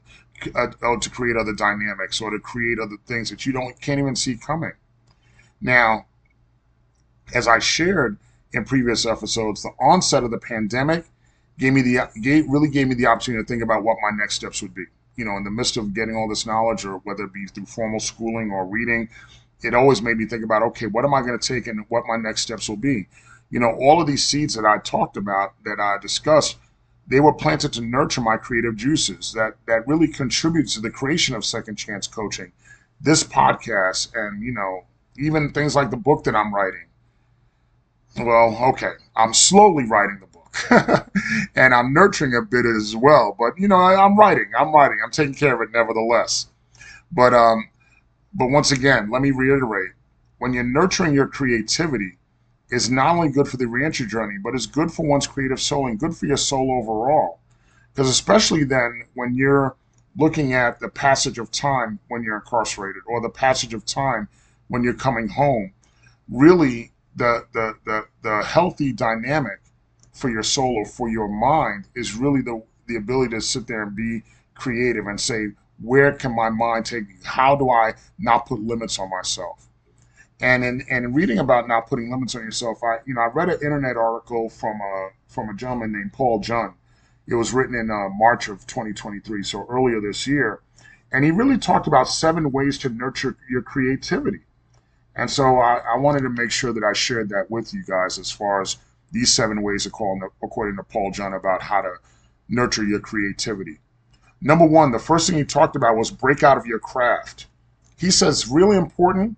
uh, 0.54 0.68
or 0.82 0.98
to 0.98 1.10
create 1.10 1.36
other 1.36 1.52
dynamics 1.52 2.20
or 2.20 2.30
to 2.30 2.38
create 2.38 2.78
other 2.78 2.96
things 3.06 3.30
that 3.30 3.46
you 3.46 3.52
don't 3.52 3.80
can't 3.80 3.98
even 3.98 4.16
see 4.16 4.36
coming. 4.36 4.72
Now, 5.60 6.06
as 7.34 7.48
I 7.48 7.58
shared 7.58 8.18
in 8.52 8.64
previous 8.64 9.06
episodes, 9.06 9.62
the 9.62 9.72
onset 9.80 10.24
of 10.24 10.30
the 10.30 10.38
pandemic 10.38 11.04
gave 11.58 11.72
me 11.72 11.82
the 11.82 12.08
gave, 12.22 12.48
really 12.48 12.68
gave 12.68 12.88
me 12.88 12.94
the 12.94 13.06
opportunity 13.06 13.42
to 13.42 13.48
think 13.48 13.62
about 13.62 13.82
what 13.82 13.96
my 14.02 14.16
next 14.16 14.34
steps 14.34 14.62
would 14.62 14.74
be. 14.74 14.84
You 15.16 15.24
know, 15.24 15.36
in 15.36 15.44
the 15.44 15.50
midst 15.50 15.76
of 15.76 15.94
getting 15.94 16.14
all 16.14 16.28
this 16.28 16.46
knowledge, 16.46 16.84
or 16.84 16.98
whether 16.98 17.24
it 17.24 17.32
be 17.32 17.46
through 17.46 17.66
formal 17.66 17.98
schooling 17.98 18.52
or 18.52 18.64
reading, 18.66 19.08
it 19.62 19.74
always 19.74 20.00
made 20.00 20.16
me 20.16 20.26
think 20.26 20.44
about, 20.44 20.62
okay, 20.62 20.86
what 20.86 21.04
am 21.04 21.12
I 21.12 21.22
going 21.22 21.38
to 21.38 21.54
take 21.54 21.66
and 21.66 21.84
what 21.88 22.04
my 22.06 22.16
next 22.16 22.42
steps 22.42 22.68
will 22.68 22.76
be. 22.76 23.08
You 23.50 23.60
know, 23.60 23.72
all 23.80 24.00
of 24.00 24.06
these 24.06 24.24
seeds 24.24 24.54
that 24.54 24.64
I 24.66 24.78
talked 24.78 25.16
about, 25.16 25.54
that 25.64 25.80
I 25.80 25.96
discussed, 26.00 26.58
they 27.06 27.20
were 27.20 27.32
planted 27.32 27.72
to 27.72 27.80
nurture 27.80 28.20
my 28.20 28.36
creative 28.36 28.76
juices 28.76 29.32
that 29.32 29.56
that 29.66 29.86
really 29.88 30.08
contributes 30.08 30.74
to 30.74 30.80
the 30.80 30.90
creation 30.90 31.34
of 31.34 31.44
second 31.44 31.76
chance 31.76 32.06
coaching. 32.06 32.52
This 33.00 33.24
podcast 33.24 34.14
and 34.14 34.42
you 34.42 34.52
know 34.52 34.84
even 35.18 35.52
things 35.52 35.74
like 35.74 35.90
the 35.90 35.96
book 35.96 36.24
that 36.24 36.36
i'm 36.36 36.54
writing. 36.54 36.86
Well 38.18 38.56
okay 38.70 38.92
i'm 39.16 39.32
slowly 39.32 39.84
writing 39.84 40.20
the 40.20 40.26
book 40.26 41.08
and 41.54 41.74
i'm 41.74 41.92
nurturing 41.94 42.34
a 42.34 42.42
bit 42.42 42.66
as 42.66 42.94
well 42.96 43.34
but 43.38 43.58
you 43.58 43.68
know 43.68 43.76
I, 43.76 44.02
i'm 44.04 44.18
writing 44.18 44.50
i'm 44.58 44.72
writing 44.74 44.98
i'm 45.04 45.10
taking 45.10 45.34
care 45.34 45.54
of 45.54 45.60
it 45.62 45.72
nevertheless. 45.72 46.48
But 47.12 47.32
um 47.32 47.68
but 48.34 48.48
once 48.48 48.72
again 48.72 49.10
let 49.10 49.22
me 49.22 49.30
reiterate 49.30 49.92
when 50.38 50.52
you're 50.52 50.64
nurturing 50.64 51.14
your 51.14 51.28
creativity 51.28 52.17
is 52.70 52.90
not 52.90 53.16
only 53.16 53.30
good 53.30 53.48
for 53.48 53.56
the 53.56 53.66
reentry 53.66 54.06
journey, 54.06 54.36
but 54.42 54.54
is 54.54 54.66
good 54.66 54.92
for 54.92 55.06
one's 55.06 55.26
creative 55.26 55.60
soul 55.60 55.86
and 55.86 55.98
good 55.98 56.16
for 56.16 56.26
your 56.26 56.36
soul 56.36 56.78
overall. 56.82 57.40
Because 57.94 58.10
especially 58.10 58.64
then, 58.64 59.04
when 59.14 59.34
you're 59.34 59.76
looking 60.16 60.52
at 60.52 60.80
the 60.80 60.88
passage 60.88 61.38
of 61.38 61.50
time 61.50 61.98
when 62.08 62.22
you're 62.22 62.36
incarcerated 62.36 63.02
or 63.06 63.20
the 63.20 63.28
passage 63.28 63.72
of 63.72 63.84
time 63.84 64.28
when 64.68 64.82
you're 64.82 64.94
coming 64.94 65.28
home, 65.28 65.72
really 66.28 66.92
the 67.16 67.46
the 67.52 67.74
the, 67.84 68.04
the 68.22 68.42
healthy 68.44 68.92
dynamic 68.92 69.60
for 70.12 70.28
your 70.28 70.42
soul 70.42 70.74
or 70.76 70.84
for 70.84 71.08
your 71.08 71.28
mind 71.28 71.86
is 71.94 72.14
really 72.14 72.42
the 72.42 72.62
the 72.86 72.96
ability 72.96 73.30
to 73.30 73.40
sit 73.40 73.66
there 73.66 73.82
and 73.82 73.94
be 73.94 74.22
creative 74.54 75.06
and 75.06 75.20
say, 75.20 75.48
where 75.80 76.12
can 76.12 76.34
my 76.34 76.50
mind 76.50 76.84
take 76.86 77.06
me? 77.06 77.14
How 77.22 77.54
do 77.54 77.70
I 77.70 77.94
not 78.18 78.46
put 78.46 78.60
limits 78.60 78.98
on 78.98 79.10
myself? 79.10 79.67
And 80.40 80.64
in 80.64 80.84
and 80.88 81.16
reading 81.16 81.38
about 81.38 81.66
not 81.66 81.88
putting 81.88 82.10
limits 82.10 82.34
on 82.34 82.42
yourself, 82.42 82.82
I 82.84 82.98
you 83.06 83.14
know 83.14 83.22
I 83.22 83.26
read 83.26 83.48
an 83.48 83.60
internet 83.60 83.96
article 83.96 84.48
from 84.48 84.80
a 84.80 85.10
from 85.26 85.48
a 85.48 85.54
gentleman 85.54 85.92
named 85.92 86.12
Paul 86.12 86.38
Jun. 86.38 86.74
It 87.26 87.34
was 87.34 87.52
written 87.52 87.74
in 87.74 87.90
uh, 87.90 88.08
March 88.08 88.48
of 88.48 88.66
2023, 88.66 89.42
so 89.42 89.66
earlier 89.68 90.00
this 90.00 90.26
year, 90.26 90.60
and 91.12 91.24
he 91.24 91.30
really 91.30 91.58
talked 91.58 91.86
about 91.86 92.08
seven 92.08 92.52
ways 92.52 92.78
to 92.78 92.88
nurture 92.88 93.36
your 93.50 93.62
creativity. 93.62 94.40
And 95.14 95.30
so 95.30 95.58
I, 95.58 95.78
I 95.78 95.96
wanted 95.98 96.22
to 96.22 96.30
make 96.30 96.52
sure 96.52 96.72
that 96.72 96.84
I 96.84 96.92
shared 96.92 97.28
that 97.30 97.50
with 97.50 97.74
you 97.74 97.82
guys 97.84 98.18
as 98.18 98.30
far 98.30 98.62
as 98.62 98.76
these 99.10 99.32
seven 99.32 99.62
ways 99.62 99.84
according 99.84 100.20
to, 100.22 100.28
according 100.42 100.76
to 100.76 100.84
Paul 100.84 101.10
Jun 101.10 101.34
about 101.34 101.62
how 101.62 101.82
to 101.82 101.94
nurture 102.48 102.84
your 102.84 103.00
creativity. 103.00 103.78
Number 104.40 104.64
one, 104.64 104.92
the 104.92 104.98
first 104.98 105.28
thing 105.28 105.36
he 105.36 105.44
talked 105.44 105.74
about 105.74 105.96
was 105.96 106.12
break 106.12 106.44
out 106.44 106.56
of 106.56 106.66
your 106.66 106.78
craft. 106.78 107.46
He 107.96 108.12
says 108.12 108.46
really 108.46 108.76
important 108.76 109.36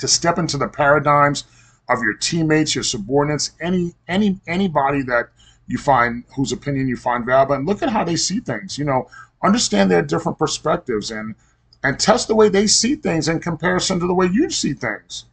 to 0.00 0.08
step 0.08 0.38
into 0.38 0.58
the 0.58 0.68
paradigms 0.68 1.44
of 1.88 2.02
your 2.02 2.14
teammates, 2.14 2.74
your 2.74 2.84
subordinates, 2.84 3.52
any 3.60 3.94
any 4.08 4.40
anybody 4.46 5.02
that 5.02 5.28
you 5.66 5.78
find 5.78 6.24
whose 6.34 6.52
opinion 6.52 6.88
you 6.88 6.96
find 6.96 7.24
valuable, 7.24 7.54
and 7.54 7.66
look 7.66 7.82
at 7.82 7.90
how 7.90 8.04
they 8.04 8.16
see 8.16 8.40
things. 8.40 8.78
You 8.78 8.84
know, 8.84 9.08
understand 9.42 9.90
their 9.90 10.02
different 10.02 10.38
perspectives 10.38 11.10
and 11.10 11.34
and 11.82 11.98
test 11.98 12.28
the 12.28 12.34
way 12.34 12.48
they 12.48 12.66
see 12.66 12.96
things 12.96 13.28
in 13.28 13.40
comparison 13.40 14.00
to 14.00 14.06
the 14.06 14.14
way 14.14 14.26
you 14.26 14.50
see 14.50 14.74
things, 14.74 15.24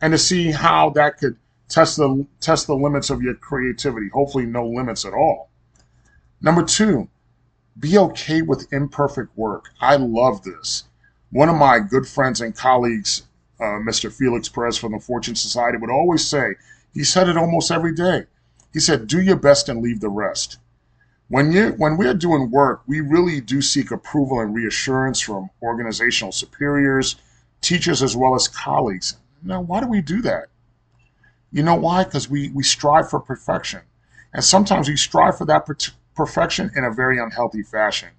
and 0.00 0.12
to 0.12 0.18
see 0.18 0.50
how 0.50 0.90
that 0.90 1.18
could 1.18 1.36
test 1.68 1.96
the 1.96 2.26
test 2.40 2.66
the 2.66 2.74
limits 2.74 3.10
of 3.10 3.22
your 3.22 3.34
creativity. 3.34 4.08
Hopefully, 4.08 4.46
no 4.46 4.66
limits 4.66 5.04
at 5.04 5.14
all. 5.14 5.50
Number 6.40 6.64
two, 6.64 7.08
be 7.78 7.96
okay 7.96 8.42
with 8.42 8.72
imperfect 8.72 9.36
work. 9.36 9.70
I 9.80 9.96
love 9.96 10.42
this. 10.42 10.84
One 11.30 11.48
of 11.48 11.56
my 11.56 11.78
good 11.78 12.06
friends 12.06 12.40
and 12.40 12.54
colleagues 12.54 13.22
uh, 13.62 13.78
Mr. 13.78 14.12
Felix 14.12 14.48
Perez 14.48 14.76
from 14.76 14.92
the 14.92 14.98
Fortune 14.98 15.36
Society 15.36 15.78
would 15.78 15.90
always 15.90 16.26
say, 16.26 16.56
he 16.92 17.04
said 17.04 17.28
it 17.28 17.36
almost 17.36 17.70
every 17.70 17.94
day. 17.94 18.24
He 18.72 18.80
said, 18.80 19.06
do 19.06 19.20
your 19.20 19.36
best 19.36 19.68
and 19.68 19.80
leave 19.80 20.00
the 20.00 20.08
rest. 20.08 20.58
When 21.28 21.52
you 21.52 21.70
when 21.78 21.96
we're 21.96 22.12
doing 22.12 22.50
work, 22.50 22.82
we 22.86 23.00
really 23.00 23.40
do 23.40 23.62
seek 23.62 23.90
approval 23.90 24.40
and 24.40 24.54
reassurance 24.54 25.20
from 25.20 25.48
organizational 25.62 26.32
superiors, 26.32 27.16
teachers, 27.62 28.02
as 28.02 28.16
well 28.16 28.34
as 28.34 28.48
colleagues. 28.48 29.16
Now, 29.42 29.60
why 29.62 29.80
do 29.80 29.86
we 29.86 30.02
do 30.02 30.20
that? 30.22 30.48
You 31.50 31.62
know 31.62 31.76
why? 31.76 32.04
Because 32.04 32.28
we, 32.28 32.50
we 32.50 32.62
strive 32.62 33.08
for 33.08 33.20
perfection. 33.20 33.80
And 34.34 34.44
sometimes 34.44 34.88
we 34.88 34.96
strive 34.96 35.38
for 35.38 35.44
that 35.46 35.64
per- 35.64 35.76
perfection 36.14 36.70
in 36.74 36.84
a 36.84 36.90
very 36.90 37.18
unhealthy 37.18 37.62
fashion. 37.62 38.10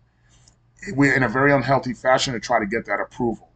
We 0.96 1.14
in 1.14 1.24
a 1.24 1.30
very 1.30 1.52
unhealthy 1.52 1.94
fashion 1.94 2.34
to 2.34 2.40
try 2.40 2.60
to 2.60 2.66
get 2.66 2.86
that 2.86 3.00
approval. 3.00 3.50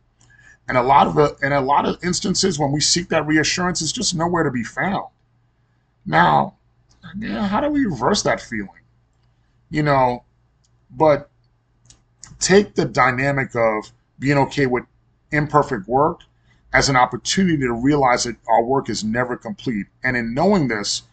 And 0.68 0.78
a 0.78 0.84
lot 0.84 1.08
of 1.08 1.38
in 1.42 1.54
a 1.54 1.62
lot 1.62 1.86
of 1.86 2.04
instances, 2.04 2.60
when 2.60 2.72
we 2.72 2.82
seek 2.82 3.10
that 3.10 3.26
reassurance, 3.26 3.82
it's 3.82 3.92
just 3.92 4.16
nowhere 4.16 4.44
to 4.44 4.52
be 4.52 4.64
found. 4.64 5.08
Now, 6.06 6.56
yeah, 7.18 7.48
how 7.48 7.62
do 7.62 7.70
we 7.70 7.86
reverse 7.86 8.24
that 8.24 8.42
feeling? 8.42 8.70
You 9.70 9.84
know, 9.84 10.24
but 10.92 11.30
take 12.40 12.76
the 12.76 12.86
dynamic 12.86 13.56
of 13.56 13.92
being 14.20 14.38
okay 14.38 14.66
with 14.66 14.84
imperfect 15.32 15.88
work 15.88 16.22
as 16.74 16.90
an 16.90 16.96
opportunity 16.96 17.58
to 17.60 17.74
realize 17.74 18.26
that 18.26 18.36
our 18.48 18.64
work 18.64 18.90
is 18.90 19.04
never 19.04 19.38
complete. 19.38 19.88
And 20.04 20.18
in 20.18 20.34
knowing 20.34 20.68
this, 20.68 21.04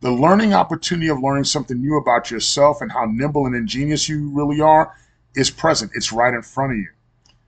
the 0.00 0.10
learning 0.10 0.54
opportunity 0.54 1.08
of 1.08 1.20
learning 1.20 1.44
something 1.44 1.80
new 1.80 1.96
about 1.96 2.30
yourself 2.30 2.80
and 2.80 2.92
how 2.92 3.06
nimble 3.06 3.46
and 3.46 3.54
ingenious 3.54 4.08
you 4.08 4.28
really 4.30 4.60
are 4.60 4.94
is 5.34 5.50
present. 5.50 5.92
It's 5.94 6.12
right 6.12 6.34
in 6.34 6.42
front 6.42 6.72
of 6.72 6.78
you. 6.78 6.88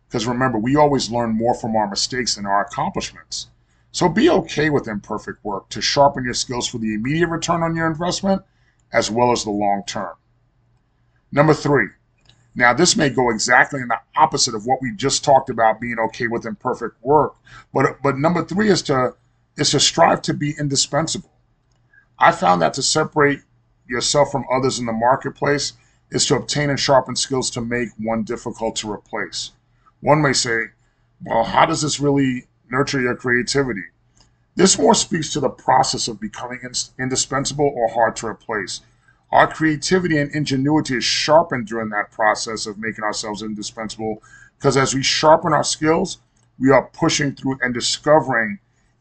Because 0.09 0.27
remember, 0.27 0.59
we 0.59 0.77
always 0.77 1.11
learn 1.11 1.37
more 1.37 1.55
from 1.55 1.75
our 1.77 1.89
mistakes 1.89 2.37
than 2.37 2.47
our 2.47 2.63
accomplishments. 2.63 3.49
So 3.91 4.09
be 4.09 4.29
okay 4.29 4.71
with 4.71 4.89
imperfect 4.89 5.45
work 5.45 5.69
to 5.71 5.81
sharpen 5.81 6.25
your 6.25 6.35
skills 6.35 6.69
for 6.69 6.79
the 6.79 6.95
immediate 6.95 7.29
return 7.29 7.63
on 7.63 7.75
your 7.75 7.87
investment 7.87 8.43
as 8.93 9.11
well 9.11 9.33
as 9.33 9.45
the 9.45 9.51
long 9.51 9.83
term. 9.87 10.15
Number 11.33 11.55
three, 11.55 11.89
now 12.55 12.73
this 12.73 12.97
may 12.97 13.11
go 13.11 13.31
exactly 13.31 13.81
in 13.81 13.89
the 13.89 14.01
opposite 14.17 14.55
of 14.55 14.67
what 14.67 14.81
we 14.81 14.93
just 14.93 15.25
talked 15.25 15.51
about 15.51 15.81
being 15.81 15.99
okay 15.99 16.27
with 16.27 16.47
imperfect 16.47 16.97
work, 17.03 17.35
but 17.73 18.03
but 18.03 18.19
number 18.19 18.45
three 18.45 18.69
is 18.69 18.83
to 18.83 19.15
is 19.57 19.71
to 19.71 19.81
strive 19.81 20.23
to 20.23 20.35
be 20.35 20.55
indispensable. 20.59 21.33
I 22.19 22.33
found 22.33 22.63
that 22.63 22.75
to 22.75 22.83
separate 22.83 23.43
yourself 23.89 24.31
from 24.31 24.45
others 24.51 24.79
in 24.79 24.87
the 24.87 24.93
marketplace 24.93 25.75
is 26.11 26.27
to 26.27 26.37
obtain 26.37 26.71
and 26.71 26.79
sharpen 26.79 27.17
skills 27.17 27.51
to 27.51 27.61
make 27.61 27.89
one 27.99 28.23
difficult 28.23 28.77
to 28.77 28.91
replace. 28.91 29.53
One 30.01 30.23
may 30.23 30.33
say, 30.33 30.67
well, 31.25 31.45
how 31.45 31.67
does 31.67 31.83
this 31.83 32.01
really 32.01 32.47
nurture 32.71 33.01
your 33.01 33.17
creativity? 33.17 33.85
This 34.55 34.79
more 34.79 34.95
speaks 34.95 35.33
to 35.33 35.41
the 35.41 35.49
process 35.49 36.09
of 36.09 36.21
becoming 36.21 36.61
indispensable 36.99 37.73
or 37.75 37.89
hard 37.89 38.17
to 38.17 38.27
replace. 38.27 38.81
Our 39.31 39.47
creativity 39.47 40.19
and 40.19 40.31
ingenuity 40.31 40.97
is 40.97 41.05
sharpened 41.05 41.67
during 41.67 41.91
that 41.91 42.11
process 42.11 42.67
of 42.67 42.79
making 42.79 43.05
ourselves 43.05 43.43
indispensable 43.43 44.23
because 44.57 44.77
as 44.77 44.95
we 44.95 45.03
sharpen 45.03 45.53
our 45.53 45.65
skills, 45.65 46.19
we 46.59 46.71
are 46.71 46.89
pushing 46.93 47.35
through 47.35 47.59
and 47.61 47.75
discovering 47.75 48.59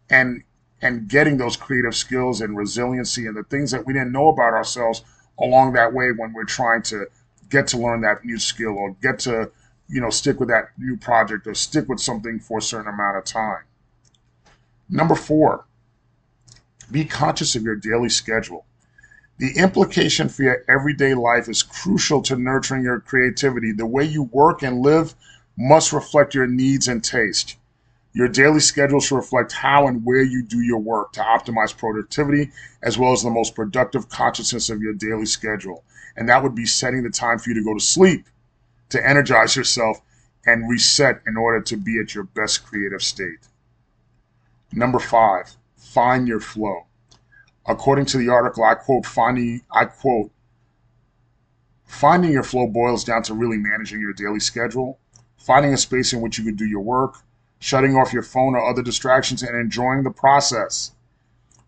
and 0.10 0.44
and 0.82 1.08
getting 1.08 1.38
those 1.38 1.56
creative 1.56 1.96
skills 1.96 2.42
and 2.42 2.58
resiliency 2.58 3.26
and 3.26 3.36
the 3.36 3.44
things 3.44 3.72
that 3.72 3.86
we 3.86 3.94
didn't 3.94 4.12
know 4.12 4.28
about 4.28 4.54
ourselves 4.54 5.04
along 5.40 5.74
that 5.74 5.94
way 5.94 6.12
when 6.12 6.34
we're 6.34 6.44
trying 6.44 6.82
to 6.82 7.08
get 7.50 7.68
to 7.68 7.78
learn 7.78 8.02
that 8.02 8.26
new 8.26 8.38
skill 8.38 8.78
or 8.78 8.92
get 9.02 9.20
to 9.20 9.50
you 9.88 10.02
know, 10.02 10.10
stick 10.10 10.40
with 10.40 10.50
that 10.50 10.70
new 10.78 10.98
project 10.98 11.48
or 11.48 11.54
stick 11.54 11.88
with 11.88 12.00
something 12.00 12.40
for 12.40 12.60
a 12.60 12.62
certain 12.62 12.92
amount 12.92 13.18
of 13.18 13.24
time. 13.24 13.64
Number 14.90 15.16
four, 15.16 15.66
be 16.92 17.06
conscious 17.06 17.56
of 17.56 17.64
your 17.64 17.76
daily 17.76 18.10
schedule. 18.10 18.66
The 19.38 19.58
implication 19.58 20.30
for 20.30 20.44
your 20.44 20.64
everyday 20.70 21.14
life 21.14 21.50
is 21.50 21.62
crucial 21.62 22.22
to 22.24 22.38
nurturing 22.38 22.84
your 22.84 23.00
creativity. 23.00 23.72
The 23.72 23.86
way 23.86 24.06
you 24.06 24.24
work 24.24 24.64
and 24.64 24.82
live 24.82 25.14
must 25.58 25.92
reflect 25.92 26.34
your 26.34 26.48
needs 26.48 26.88
and 26.88 27.04
taste. 27.04 27.58
Your 28.14 28.30
daily 28.30 28.62
schedule 28.62 29.02
should 29.02 29.18
reflect 29.18 29.52
how 29.52 29.88
and 29.88 30.06
where 30.06 30.24
you 30.24 30.42
do 30.42 30.62
your 30.62 30.80
work 30.80 31.12
to 31.14 31.20
optimize 31.20 31.76
productivity 31.76 32.52
as 32.82 32.98
well 32.98 33.12
as 33.12 33.24
the 33.24 33.30
most 33.30 33.56
productive 33.56 34.08
consciousness 34.08 34.70
of 34.70 34.82
your 34.82 34.94
daily 34.94 35.26
schedule. 35.26 35.84
And 36.16 36.30
that 36.30 36.42
would 36.42 36.56
be 36.56 36.66
setting 36.66 37.04
the 37.04 37.10
time 37.10 37.40
for 37.40 37.50
you 37.50 37.56
to 37.56 37.64
go 37.64 37.74
to 37.74 37.84
sleep, 37.84 38.26
to 38.90 39.08
energize 39.08 39.56
yourself, 39.56 40.02
and 40.46 40.70
reset 40.70 41.22
in 41.26 41.38
order 41.38 41.60
to 41.60 41.76
be 41.76 42.00
at 42.00 42.14
your 42.14 42.24
best 42.24 42.66
creative 42.66 43.02
state. 43.02 43.48
Number 44.72 45.00
five, 45.00 45.56
find 45.76 46.28
your 46.28 46.40
flow. 46.40 46.86
According 47.66 48.06
to 48.08 48.18
the 48.18 48.30
article, 48.30 48.64
I 48.64 48.76
quote, 48.76 49.06
finding, 49.06 49.62
I 49.72 49.86
quote, 49.86 50.32
finding 51.86 52.32
your 52.32 52.44
flow 52.44 52.68
boils 52.68 53.04
down 53.04 53.24
to 53.24 53.34
really 53.34 53.58
managing 53.58 54.02
your 54.02 54.14
daily 54.14 54.40
schedule, 54.40 55.00
finding 55.38 55.74
a 55.74 55.78
space 55.78 56.14
in 56.14 56.22
which 56.22 56.38
you 56.38 56.44
can 56.44 56.56
do 56.56 56.66
your 56.66 56.82
work, 56.82 57.16
shutting 57.60 57.96
off 57.96 58.14
your 58.14 58.24
phone 58.24 58.54
or 58.54 58.70
other 58.70 58.84
distractions, 58.84 59.42
and 59.42 59.56
enjoying 59.56 60.04
the 60.04 60.12
process. 60.12 60.92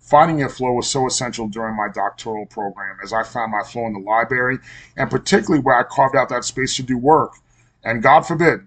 Finding 0.08 0.40
your 0.40 0.48
flow 0.48 0.72
was 0.72 0.90
so 0.90 1.06
essential 1.06 1.50
during 1.50 1.76
my 1.76 1.90
doctoral 1.94 2.46
program 2.46 2.98
as 3.04 3.12
I 3.12 3.24
found 3.24 3.52
my 3.52 3.62
flow 3.64 3.88
in 3.88 3.94
the 3.94 4.00
library 4.00 4.58
and 4.96 5.12
particularly 5.12 5.62
where 5.62 5.78
I 5.78 5.84
carved 5.84 6.16
out 6.16 6.30
that 6.30 6.46
space 6.46 6.78
to 6.78 6.84
do 6.84 6.98
work. 6.98 7.34
And 7.84 8.02
God 8.02 8.22
forbid, 8.22 8.62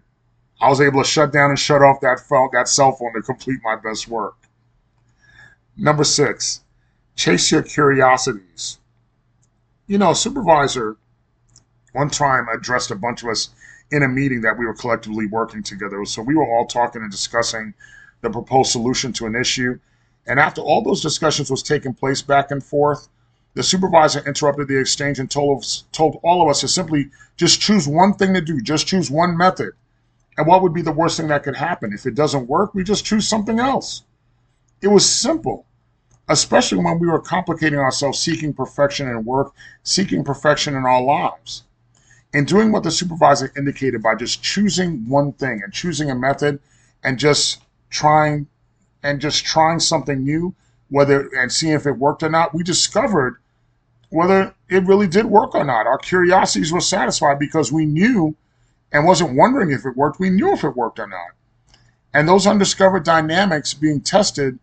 I 0.60 0.68
was 0.68 0.82
able 0.82 1.02
to 1.02 1.08
shut 1.08 1.32
down 1.32 1.48
and 1.48 1.58
shut 1.58 1.80
off 1.80 2.02
that 2.02 2.20
phone, 2.20 2.50
that 2.52 2.68
cell 2.68 2.92
phone 2.92 3.14
to 3.14 3.22
complete 3.22 3.60
my 3.64 3.74
best 3.74 4.06
work. 4.06 4.34
Number 5.78 6.04
six, 6.04 6.60
chase 7.16 7.50
your 7.50 7.62
curiosities. 7.62 8.78
You 9.86 9.96
know, 9.96 10.12
supervisor 10.12 10.98
one 11.94 12.10
time 12.10 12.48
addressed 12.52 12.90
a 12.90 12.96
bunch 12.96 13.22
of 13.22 13.30
us 13.30 13.48
in 13.90 14.02
a 14.02 14.08
meeting 14.08 14.42
that 14.42 14.58
we 14.58 14.66
were 14.66 14.74
collectively 14.74 15.26
working 15.26 15.62
together. 15.62 16.04
So 16.04 16.20
we 16.20 16.34
were 16.34 16.46
all 16.46 16.66
talking 16.66 17.00
and 17.00 17.10
discussing 17.10 17.72
the 18.20 18.28
proposed 18.28 18.72
solution 18.72 19.14
to 19.14 19.26
an 19.26 19.34
issue. 19.34 19.80
And 20.26 20.38
after 20.38 20.60
all 20.60 20.82
those 20.82 21.00
discussions 21.00 21.50
was 21.50 21.62
taking 21.62 21.94
place 21.94 22.22
back 22.22 22.50
and 22.50 22.62
forth, 22.62 23.08
the 23.54 23.62
supervisor 23.62 24.22
interrupted 24.26 24.68
the 24.68 24.78
exchange 24.78 25.18
and 25.18 25.30
told 25.30 25.62
us, 25.62 25.84
told 25.92 26.20
all 26.22 26.42
of 26.42 26.48
us 26.48 26.60
to 26.60 26.68
simply 26.68 27.10
just 27.36 27.60
choose 27.60 27.88
one 27.88 28.14
thing 28.14 28.34
to 28.34 28.40
do, 28.40 28.60
just 28.60 28.86
choose 28.86 29.10
one 29.10 29.36
method. 29.36 29.72
And 30.36 30.46
what 30.46 30.62
would 30.62 30.72
be 30.72 30.82
the 30.82 30.92
worst 30.92 31.16
thing 31.16 31.28
that 31.28 31.42
could 31.42 31.56
happen? 31.56 31.92
If 31.92 32.06
it 32.06 32.14
doesn't 32.14 32.46
work, 32.46 32.74
we 32.74 32.84
just 32.84 33.04
choose 33.04 33.26
something 33.26 33.58
else. 33.58 34.04
It 34.80 34.88
was 34.88 35.08
simple, 35.08 35.66
especially 36.28 36.78
when 36.78 36.98
we 36.98 37.08
were 37.08 37.20
complicating 37.20 37.78
ourselves 37.78 38.18
seeking 38.18 38.54
perfection 38.54 39.08
in 39.08 39.24
work, 39.24 39.52
seeking 39.82 40.24
perfection 40.24 40.74
in 40.76 40.84
our 40.84 41.02
lives 41.02 41.64
and 42.32 42.46
doing 42.46 42.70
what 42.70 42.82
the 42.82 42.90
supervisor 42.90 43.52
indicated 43.56 44.02
by 44.02 44.14
just 44.14 44.42
choosing 44.42 45.08
one 45.08 45.32
thing 45.32 45.60
and 45.64 45.72
choosing 45.72 46.10
a 46.10 46.14
method 46.14 46.60
and 47.02 47.18
just 47.18 47.62
trying 47.90 48.46
and 49.02 49.20
just 49.20 49.44
trying 49.44 49.80
something 49.80 50.24
new 50.24 50.54
whether 50.88 51.28
and 51.36 51.52
seeing 51.52 51.72
if 51.72 51.86
it 51.86 51.92
worked 51.92 52.22
or 52.22 52.28
not 52.28 52.52
we 52.52 52.62
discovered 52.62 53.36
whether 54.10 54.54
it 54.68 54.84
really 54.86 55.06
did 55.06 55.26
work 55.26 55.54
or 55.54 55.64
not. 55.64 55.86
Our 55.86 55.98
curiosities 55.98 56.72
were 56.72 56.80
satisfied 56.80 57.38
because 57.38 57.72
we 57.72 57.86
knew 57.86 58.36
and 58.92 59.06
wasn't 59.06 59.36
wondering 59.36 59.70
if 59.70 59.86
it 59.86 59.96
worked. 59.96 60.20
We 60.20 60.30
knew 60.30 60.52
if 60.52 60.64
it 60.64 60.76
worked 60.76 60.98
or 60.98 61.06
not. 61.06 61.30
And 62.12 62.28
those 62.28 62.46
undiscovered 62.46 63.04
dynamics 63.04 63.72
being 63.72 64.00
tested 64.00 64.58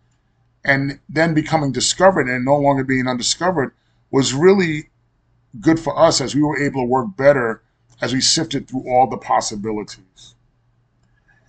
and 0.65 0.99
then 1.07 1.33
becoming 1.33 1.71
discovered 1.71 2.27
and 2.27 2.43
no 2.43 2.57
longer 2.57 2.83
being 2.83 3.07
undiscovered 3.07 3.73
was 4.11 4.33
really 4.33 4.89
good 5.61 5.79
for 5.79 5.97
us 5.97 6.19
as 6.19 6.35
we 6.35 6.41
were 6.41 6.61
able 6.61 6.81
to 6.81 6.87
work 6.87 7.15
better 7.15 7.61
as 8.01 8.13
we 8.13 8.19
sifted 8.19 8.67
through 8.67 8.87
all 8.87 9.09
the 9.09 9.17
possibilities. 9.17 10.35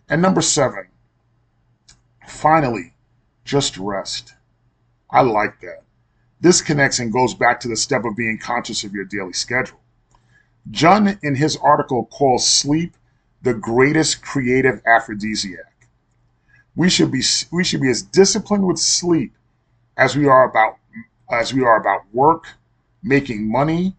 And 0.09 0.23
number 0.23 0.41
seven, 0.41 0.87
finally, 2.31 2.95
just 3.45 3.77
rest. 3.77 4.35
I 5.11 5.23
like 5.23 5.61
that. 5.61 5.83
This 6.41 6.63
connects 6.63 6.99
and 6.99 7.13
goes 7.13 7.35
back 7.35 7.61
to 7.61 7.69
the 7.69 7.77
step 7.77 8.05
of 8.05 8.17
being 8.17 8.39
conscious 8.39 8.85
of 8.85 8.93
your 8.93 9.05
daily 9.05 9.33
schedule. 9.33 9.81
Jun, 10.71 11.19
in 11.23 11.35
his 11.35 11.57
article, 11.57 12.07
calls 12.07 12.49
sleep 12.49 12.97
the 13.43 13.55
greatest 13.55 14.23
creative 14.23 14.83
aphrodisiac. 14.87 15.89
We 16.77 16.89
should 16.91 17.11
be 17.11 17.23
we 17.51 17.65
should 17.65 17.81
be 17.81 17.91
as 17.91 18.03
disciplined 18.03 18.67
with 18.67 18.79
sleep 18.79 19.33
as 19.97 20.17
we 20.17 20.27
are 20.27 20.49
about 20.49 20.79
as 21.31 21.53
we 21.53 21.63
are 21.63 21.81
about 21.81 22.03
work, 22.13 22.47
making 23.03 23.51
money, 23.51 23.97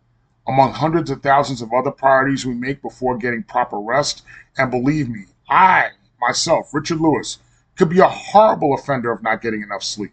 among 0.47 0.73
hundreds 0.73 1.09
of 1.09 1.21
thousands 1.21 1.61
of 1.61 1.73
other 1.73 1.91
priorities 1.91 2.45
we 2.45 2.53
make 2.53 2.81
before 2.81 3.17
getting 3.17 3.43
proper 3.43 3.79
rest. 3.79 4.23
And 4.57 4.71
believe 4.71 5.09
me, 5.09 5.25
I, 5.49 5.89
myself, 6.19 6.73
Richard 6.73 6.99
Louis, 6.99 7.37
could 7.79 7.89
be 7.89 7.99
a 7.99 8.09
horrible 8.09 8.73
offender 8.73 9.09
of 9.09 9.23
not 9.23 9.41
getting 9.41 9.63
enough 9.63 9.81
sleep. 9.81 10.11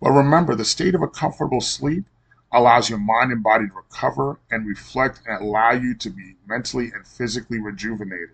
But 0.00 0.12
remember, 0.12 0.54
the 0.54 0.64
state 0.64 0.94
of 0.94 1.02
a 1.02 1.06
comfortable 1.06 1.60
sleep 1.60 2.06
allows 2.50 2.88
your 2.88 2.98
mind 2.98 3.30
and 3.30 3.42
body 3.42 3.68
to 3.68 3.74
recover 3.74 4.38
and 4.50 4.66
reflect 4.66 5.20
and 5.26 5.42
allow 5.42 5.72
you 5.72 5.94
to 5.96 6.08
be 6.08 6.36
mentally 6.46 6.90
and 6.94 7.06
physically 7.06 7.60
rejuvenated. 7.60 8.30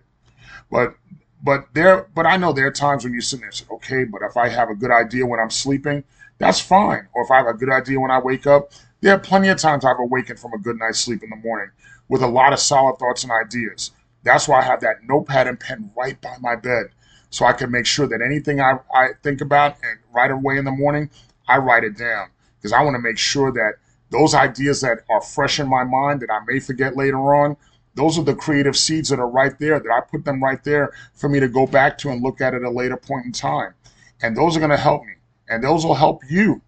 But 0.71 0.95
but 1.43 1.67
there 1.73 2.07
but 2.15 2.25
I 2.25 2.37
know 2.37 2.53
there 2.53 2.67
are 2.67 2.71
times 2.71 3.03
when 3.03 3.13
you 3.13 3.19
sit 3.19 3.41
there 3.41 3.49
and 3.49 3.55
say, 3.55 3.65
okay, 3.69 4.05
but 4.05 4.21
if 4.21 4.37
I 4.37 4.47
have 4.47 4.69
a 4.69 4.75
good 4.75 4.91
idea 4.91 5.25
when 5.25 5.41
I'm 5.41 5.49
sleeping, 5.49 6.05
that's 6.37 6.61
fine. 6.61 7.09
Or 7.13 7.25
if 7.25 7.31
I 7.31 7.37
have 7.39 7.47
a 7.47 7.53
good 7.53 7.69
idea 7.69 7.99
when 7.99 8.11
I 8.11 8.19
wake 8.19 8.47
up, 8.47 8.71
there 9.01 9.13
are 9.13 9.19
plenty 9.19 9.49
of 9.49 9.57
times 9.57 9.83
I've 9.83 9.99
awakened 9.99 10.39
from 10.39 10.53
a 10.53 10.59
good 10.59 10.79
night's 10.79 10.99
sleep 10.99 11.23
in 11.23 11.29
the 11.29 11.35
morning 11.35 11.71
with 12.07 12.21
a 12.21 12.27
lot 12.27 12.53
of 12.53 12.59
solid 12.59 12.99
thoughts 12.99 13.23
and 13.23 13.33
ideas. 13.33 13.91
That's 14.23 14.47
why 14.47 14.59
I 14.59 14.63
have 14.63 14.79
that 14.79 15.03
notepad 15.03 15.47
and 15.47 15.59
pen 15.59 15.91
right 15.97 16.19
by 16.21 16.37
my 16.39 16.55
bed 16.55 16.85
so 17.33 17.45
I 17.47 17.53
can 17.53 17.71
make 17.71 17.87
sure 17.87 18.05
that 18.05 18.21
anything 18.21 18.61
I, 18.61 18.77
I 18.93 19.09
think 19.23 19.41
about 19.41 19.77
and 19.81 19.97
right 20.13 20.29
away 20.29 20.59
in 20.59 20.65
the 20.65 20.71
morning, 20.71 21.09
I 21.47 21.57
write 21.57 21.83
it 21.83 21.97
down 21.97 22.27
because 22.59 22.71
I 22.71 22.83
want 22.83 22.93
to 22.93 23.01
make 23.01 23.17
sure 23.17 23.51
that 23.51 23.73
those 24.11 24.35
ideas 24.35 24.81
that 24.81 24.99
are 25.09 25.19
fresh 25.19 25.59
in 25.59 25.67
my 25.67 25.83
mind 25.83 26.21
that 26.21 26.29
I 26.29 26.41
may 26.45 26.59
forget 26.59 26.95
later 26.95 27.33
on, 27.33 27.57
those 27.95 28.19
are 28.19 28.23
the 28.23 28.35
creative 28.35 28.77
seeds 28.77 29.09
that 29.09 29.17
are 29.17 29.27
right 29.27 29.57
there 29.57 29.79
that 29.79 29.91
I 29.91 30.01
put 30.01 30.25
them 30.25 30.43
right 30.43 30.63
there 30.63 30.93
for 31.15 31.27
me 31.27 31.39
to 31.39 31.47
go 31.47 31.65
back 31.65 31.97
to 31.99 32.11
and 32.11 32.21
look 32.21 32.39
at 32.39 32.53
at 32.53 32.61
a 32.61 32.69
later 32.69 32.97
point 32.97 33.25
in 33.25 33.31
time. 33.31 33.73
And 34.21 34.37
those 34.37 34.55
are 34.55 34.59
going 34.59 34.69
to 34.69 34.77
help 34.77 35.03
me 35.03 35.13
and 35.49 35.63
those 35.63 35.83
will 35.83 35.95
help 35.95 36.21
you 36.29 36.61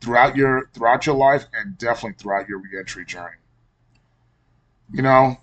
throughout 0.00 0.36
your 0.36 0.70
throughout 0.72 1.04
your 1.04 1.16
life 1.16 1.46
and 1.52 1.76
definitely 1.78 2.14
throughout 2.16 2.48
your 2.48 2.58
reentry 2.58 3.04
journey. 3.04 3.38
You 4.92 5.02
know, 5.02 5.38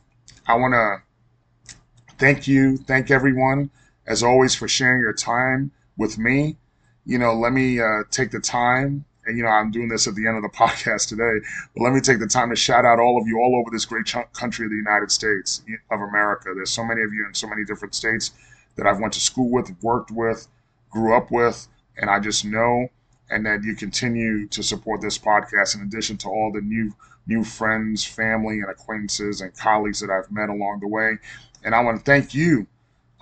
I 0.47 0.55
want 0.55 0.73
to 0.73 2.15
thank 2.17 2.47
you, 2.47 2.77
thank 2.77 3.11
everyone 3.11 3.69
as 4.07 4.23
always 4.23 4.55
for 4.55 4.67
sharing 4.67 4.99
your 4.99 5.13
time 5.13 5.71
with 5.97 6.17
me. 6.17 6.57
You 7.05 7.17
know, 7.17 7.33
let 7.33 7.53
me 7.53 7.79
uh, 7.79 8.03
take 8.11 8.31
the 8.31 8.39
time, 8.39 9.05
and 9.25 9.37
you 9.37 9.43
know, 9.43 9.49
I'm 9.49 9.71
doing 9.71 9.89
this 9.89 10.07
at 10.07 10.15
the 10.15 10.27
end 10.27 10.37
of 10.37 10.43
the 10.43 10.49
podcast 10.57 11.09
today, 11.09 11.45
but 11.75 11.83
let 11.83 11.93
me 11.93 11.99
take 11.99 12.19
the 12.19 12.27
time 12.27 12.49
to 12.49 12.55
shout 12.55 12.85
out 12.85 12.99
all 12.99 13.19
of 13.21 13.27
you 13.27 13.39
all 13.39 13.59
over 13.59 13.69
this 13.71 13.85
great 13.85 14.05
ch- 14.05 14.31
country 14.33 14.65
of 14.65 14.71
the 14.71 14.77
United 14.77 15.11
States 15.11 15.63
of 15.91 15.99
America. 15.99 16.53
There's 16.55 16.71
so 16.71 16.83
many 16.83 17.01
of 17.01 17.13
you 17.13 17.25
in 17.27 17.33
so 17.33 17.47
many 17.47 17.65
different 17.65 17.95
states 17.95 18.31
that 18.75 18.87
I've 18.87 18.99
went 18.99 19.13
to 19.13 19.19
school 19.19 19.49
with, 19.49 19.75
worked 19.81 20.11
with, 20.11 20.47
grew 20.89 21.15
up 21.15 21.29
with, 21.29 21.67
and 21.97 22.09
I 22.09 22.19
just 22.19 22.45
know 22.45 22.89
and 23.29 23.45
that 23.45 23.63
you 23.63 23.75
continue 23.75 24.47
to 24.47 24.61
support 24.61 25.01
this 25.01 25.17
podcast 25.17 25.75
in 25.75 25.81
addition 25.81 26.17
to 26.17 26.29
all 26.29 26.51
the 26.53 26.61
new 26.61 26.93
new 27.25 27.43
friends, 27.43 28.03
family, 28.03 28.59
and 28.59 28.69
acquaintances 28.69 29.39
and 29.41 29.55
colleagues 29.55 30.01
that 30.01 30.09
I've 30.09 30.29
met 30.29 30.49
along 30.49 30.81
the 30.81 30.89
way. 30.89 31.17
And 31.63 31.73
I 31.73 31.81
want 31.81 31.97
to 31.97 32.03
thank 32.03 32.33
you 32.33 32.67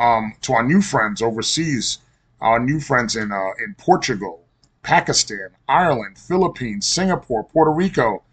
um, 0.01 0.33
to 0.41 0.53
our 0.53 0.63
new 0.63 0.81
friends 0.81 1.21
overseas, 1.21 1.99
our 2.41 2.59
new 2.59 2.79
friends 2.79 3.15
in 3.15 3.31
uh, 3.31 3.51
in 3.63 3.75
Portugal, 3.75 4.43
Pakistan, 4.81 5.49
Ireland, 5.69 6.17
Philippines, 6.17 6.87
Singapore, 6.87 7.43
Puerto 7.43 7.71
Rico, 7.71 8.23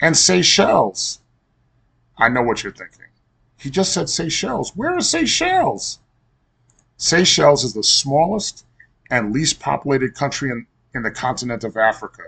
and 0.00 0.16
Seychelles. 0.16 1.20
I 2.18 2.28
know 2.28 2.42
what 2.42 2.64
you're 2.64 2.72
thinking. 2.72 3.06
He 3.56 3.70
just 3.70 3.92
said 3.92 4.08
Seychelles. 4.08 4.72
Where 4.74 4.98
is 4.98 5.08
Seychelles? 5.08 6.00
Seychelles 6.96 7.62
is 7.62 7.72
the 7.72 7.84
smallest 7.84 8.66
and 9.08 9.32
least 9.32 9.60
populated 9.60 10.14
country 10.16 10.50
in, 10.50 10.66
in 10.92 11.02
the 11.02 11.10
continent 11.12 11.62
of 11.62 11.76
Africa. 11.76 12.24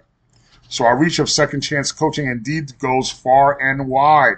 So 0.68 0.84
our 0.84 0.96
reach 0.96 1.18
of 1.18 1.28
second 1.28 1.62
chance 1.62 1.90
coaching 1.90 2.26
indeed 2.26 2.78
goes 2.78 3.10
far 3.10 3.60
and 3.60 3.88
wide. 3.88 4.36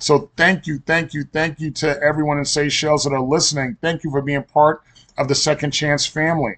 So 0.00 0.30
thank 0.36 0.68
you, 0.68 0.78
thank 0.86 1.12
you, 1.12 1.24
thank 1.24 1.58
you 1.58 1.72
to 1.72 2.00
everyone 2.00 2.38
in 2.38 2.44
Seychelles 2.44 3.02
that 3.02 3.12
are 3.12 3.20
listening. 3.20 3.76
Thank 3.80 4.04
you 4.04 4.12
for 4.12 4.22
being 4.22 4.44
part 4.44 4.84
of 5.16 5.26
the 5.26 5.34
second 5.34 5.72
chance 5.72 6.06
family. 6.06 6.54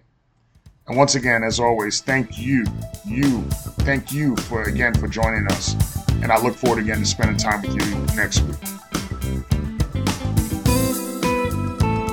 And 0.87 0.99
once 0.99 1.15
again, 1.15 1.43
as 1.43 1.59
always, 1.59 2.03
thank 2.03 2.39
you, 2.39 2.67
you, 3.07 3.43
thank 3.81 4.13
you 4.13 4.37
for 4.37 4.65
again 4.65 4.93
for 4.93 5.09
joining 5.09 5.47
us. 5.47 5.75
And 6.23 6.31
I 6.31 6.43
look 6.43 6.55
forward 6.55 6.81
again 6.81 6.99
to 6.99 7.07
spending 7.07 7.39
time 7.39 7.63
with 7.63 7.75
you 7.75 8.15
next 8.15 8.43
week. 8.43 8.90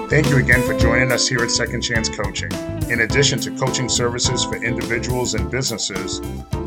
Thank 0.10 0.30
you 0.30 0.38
again 0.38 0.62
for 0.62 0.74
joining 0.78 1.12
us 1.12 1.28
here 1.28 1.40
at 1.40 1.52
Second 1.52 1.82
Chance 1.82 2.08
Coaching. 2.08 2.50
In 2.90 3.02
addition 3.02 3.40
to 3.42 3.52
coaching 3.52 3.90
services 3.90 4.46
for 4.46 4.56
individuals 4.56 5.34
and 5.34 5.52
businesses, 5.52 6.22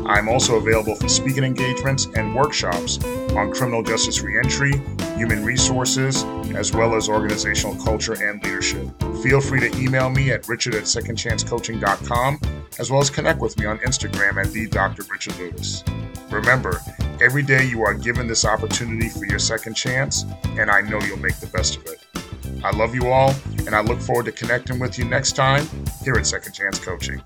I'm 0.05 0.29
also 0.29 0.57
available 0.57 0.93
for 0.93 1.09
speaking 1.09 1.43
engagements 1.43 2.05
and 2.13 2.35
workshops 2.35 3.03
on 3.35 3.51
criminal 3.51 3.81
justice 3.81 4.21
reentry, 4.21 4.73
human 5.17 5.43
resources, 5.43 6.23
as 6.53 6.71
well 6.71 6.93
as 6.93 7.09
organizational 7.09 7.83
culture 7.83 8.13
and 8.13 8.43
leadership. 8.43 8.87
Feel 9.23 9.41
free 9.41 9.59
to 9.61 9.75
email 9.75 10.11
me 10.11 10.29
at 10.29 10.47
richard 10.47 10.75
at 10.75 10.83
secondchancecoaching.com, 10.83 12.39
as 12.77 12.91
well 12.91 13.01
as 13.01 13.09
connect 13.09 13.39
with 13.39 13.57
me 13.57 13.65
on 13.65 13.79
Instagram 13.79 14.37
at 14.37 14.51
the 14.51 14.67
Dr. 14.67 15.01
Richard 15.09 15.35
Louis. 15.39 15.83
Remember, 16.29 16.79
every 17.19 17.41
day 17.41 17.65
you 17.65 17.81
are 17.81 17.95
given 17.95 18.27
this 18.27 18.45
opportunity 18.45 19.09
for 19.09 19.25
your 19.25 19.39
second 19.39 19.73
chance, 19.73 20.25
and 20.59 20.69
I 20.69 20.81
know 20.81 21.01
you'll 21.01 21.17
make 21.17 21.37
the 21.37 21.47
best 21.47 21.77
of 21.77 21.87
it. 21.87 22.00
I 22.63 22.71
love 22.71 22.93
you 22.93 23.07
all, 23.07 23.33
and 23.65 23.75
I 23.75 23.81
look 23.81 23.99
forward 23.99 24.25
to 24.25 24.31
connecting 24.31 24.79
with 24.79 24.97
you 24.97 25.05
next 25.05 25.35
time 25.35 25.67
here 26.03 26.13
at 26.13 26.27
Second 26.27 26.53
Chance 26.53 26.79
Coaching. 26.79 27.21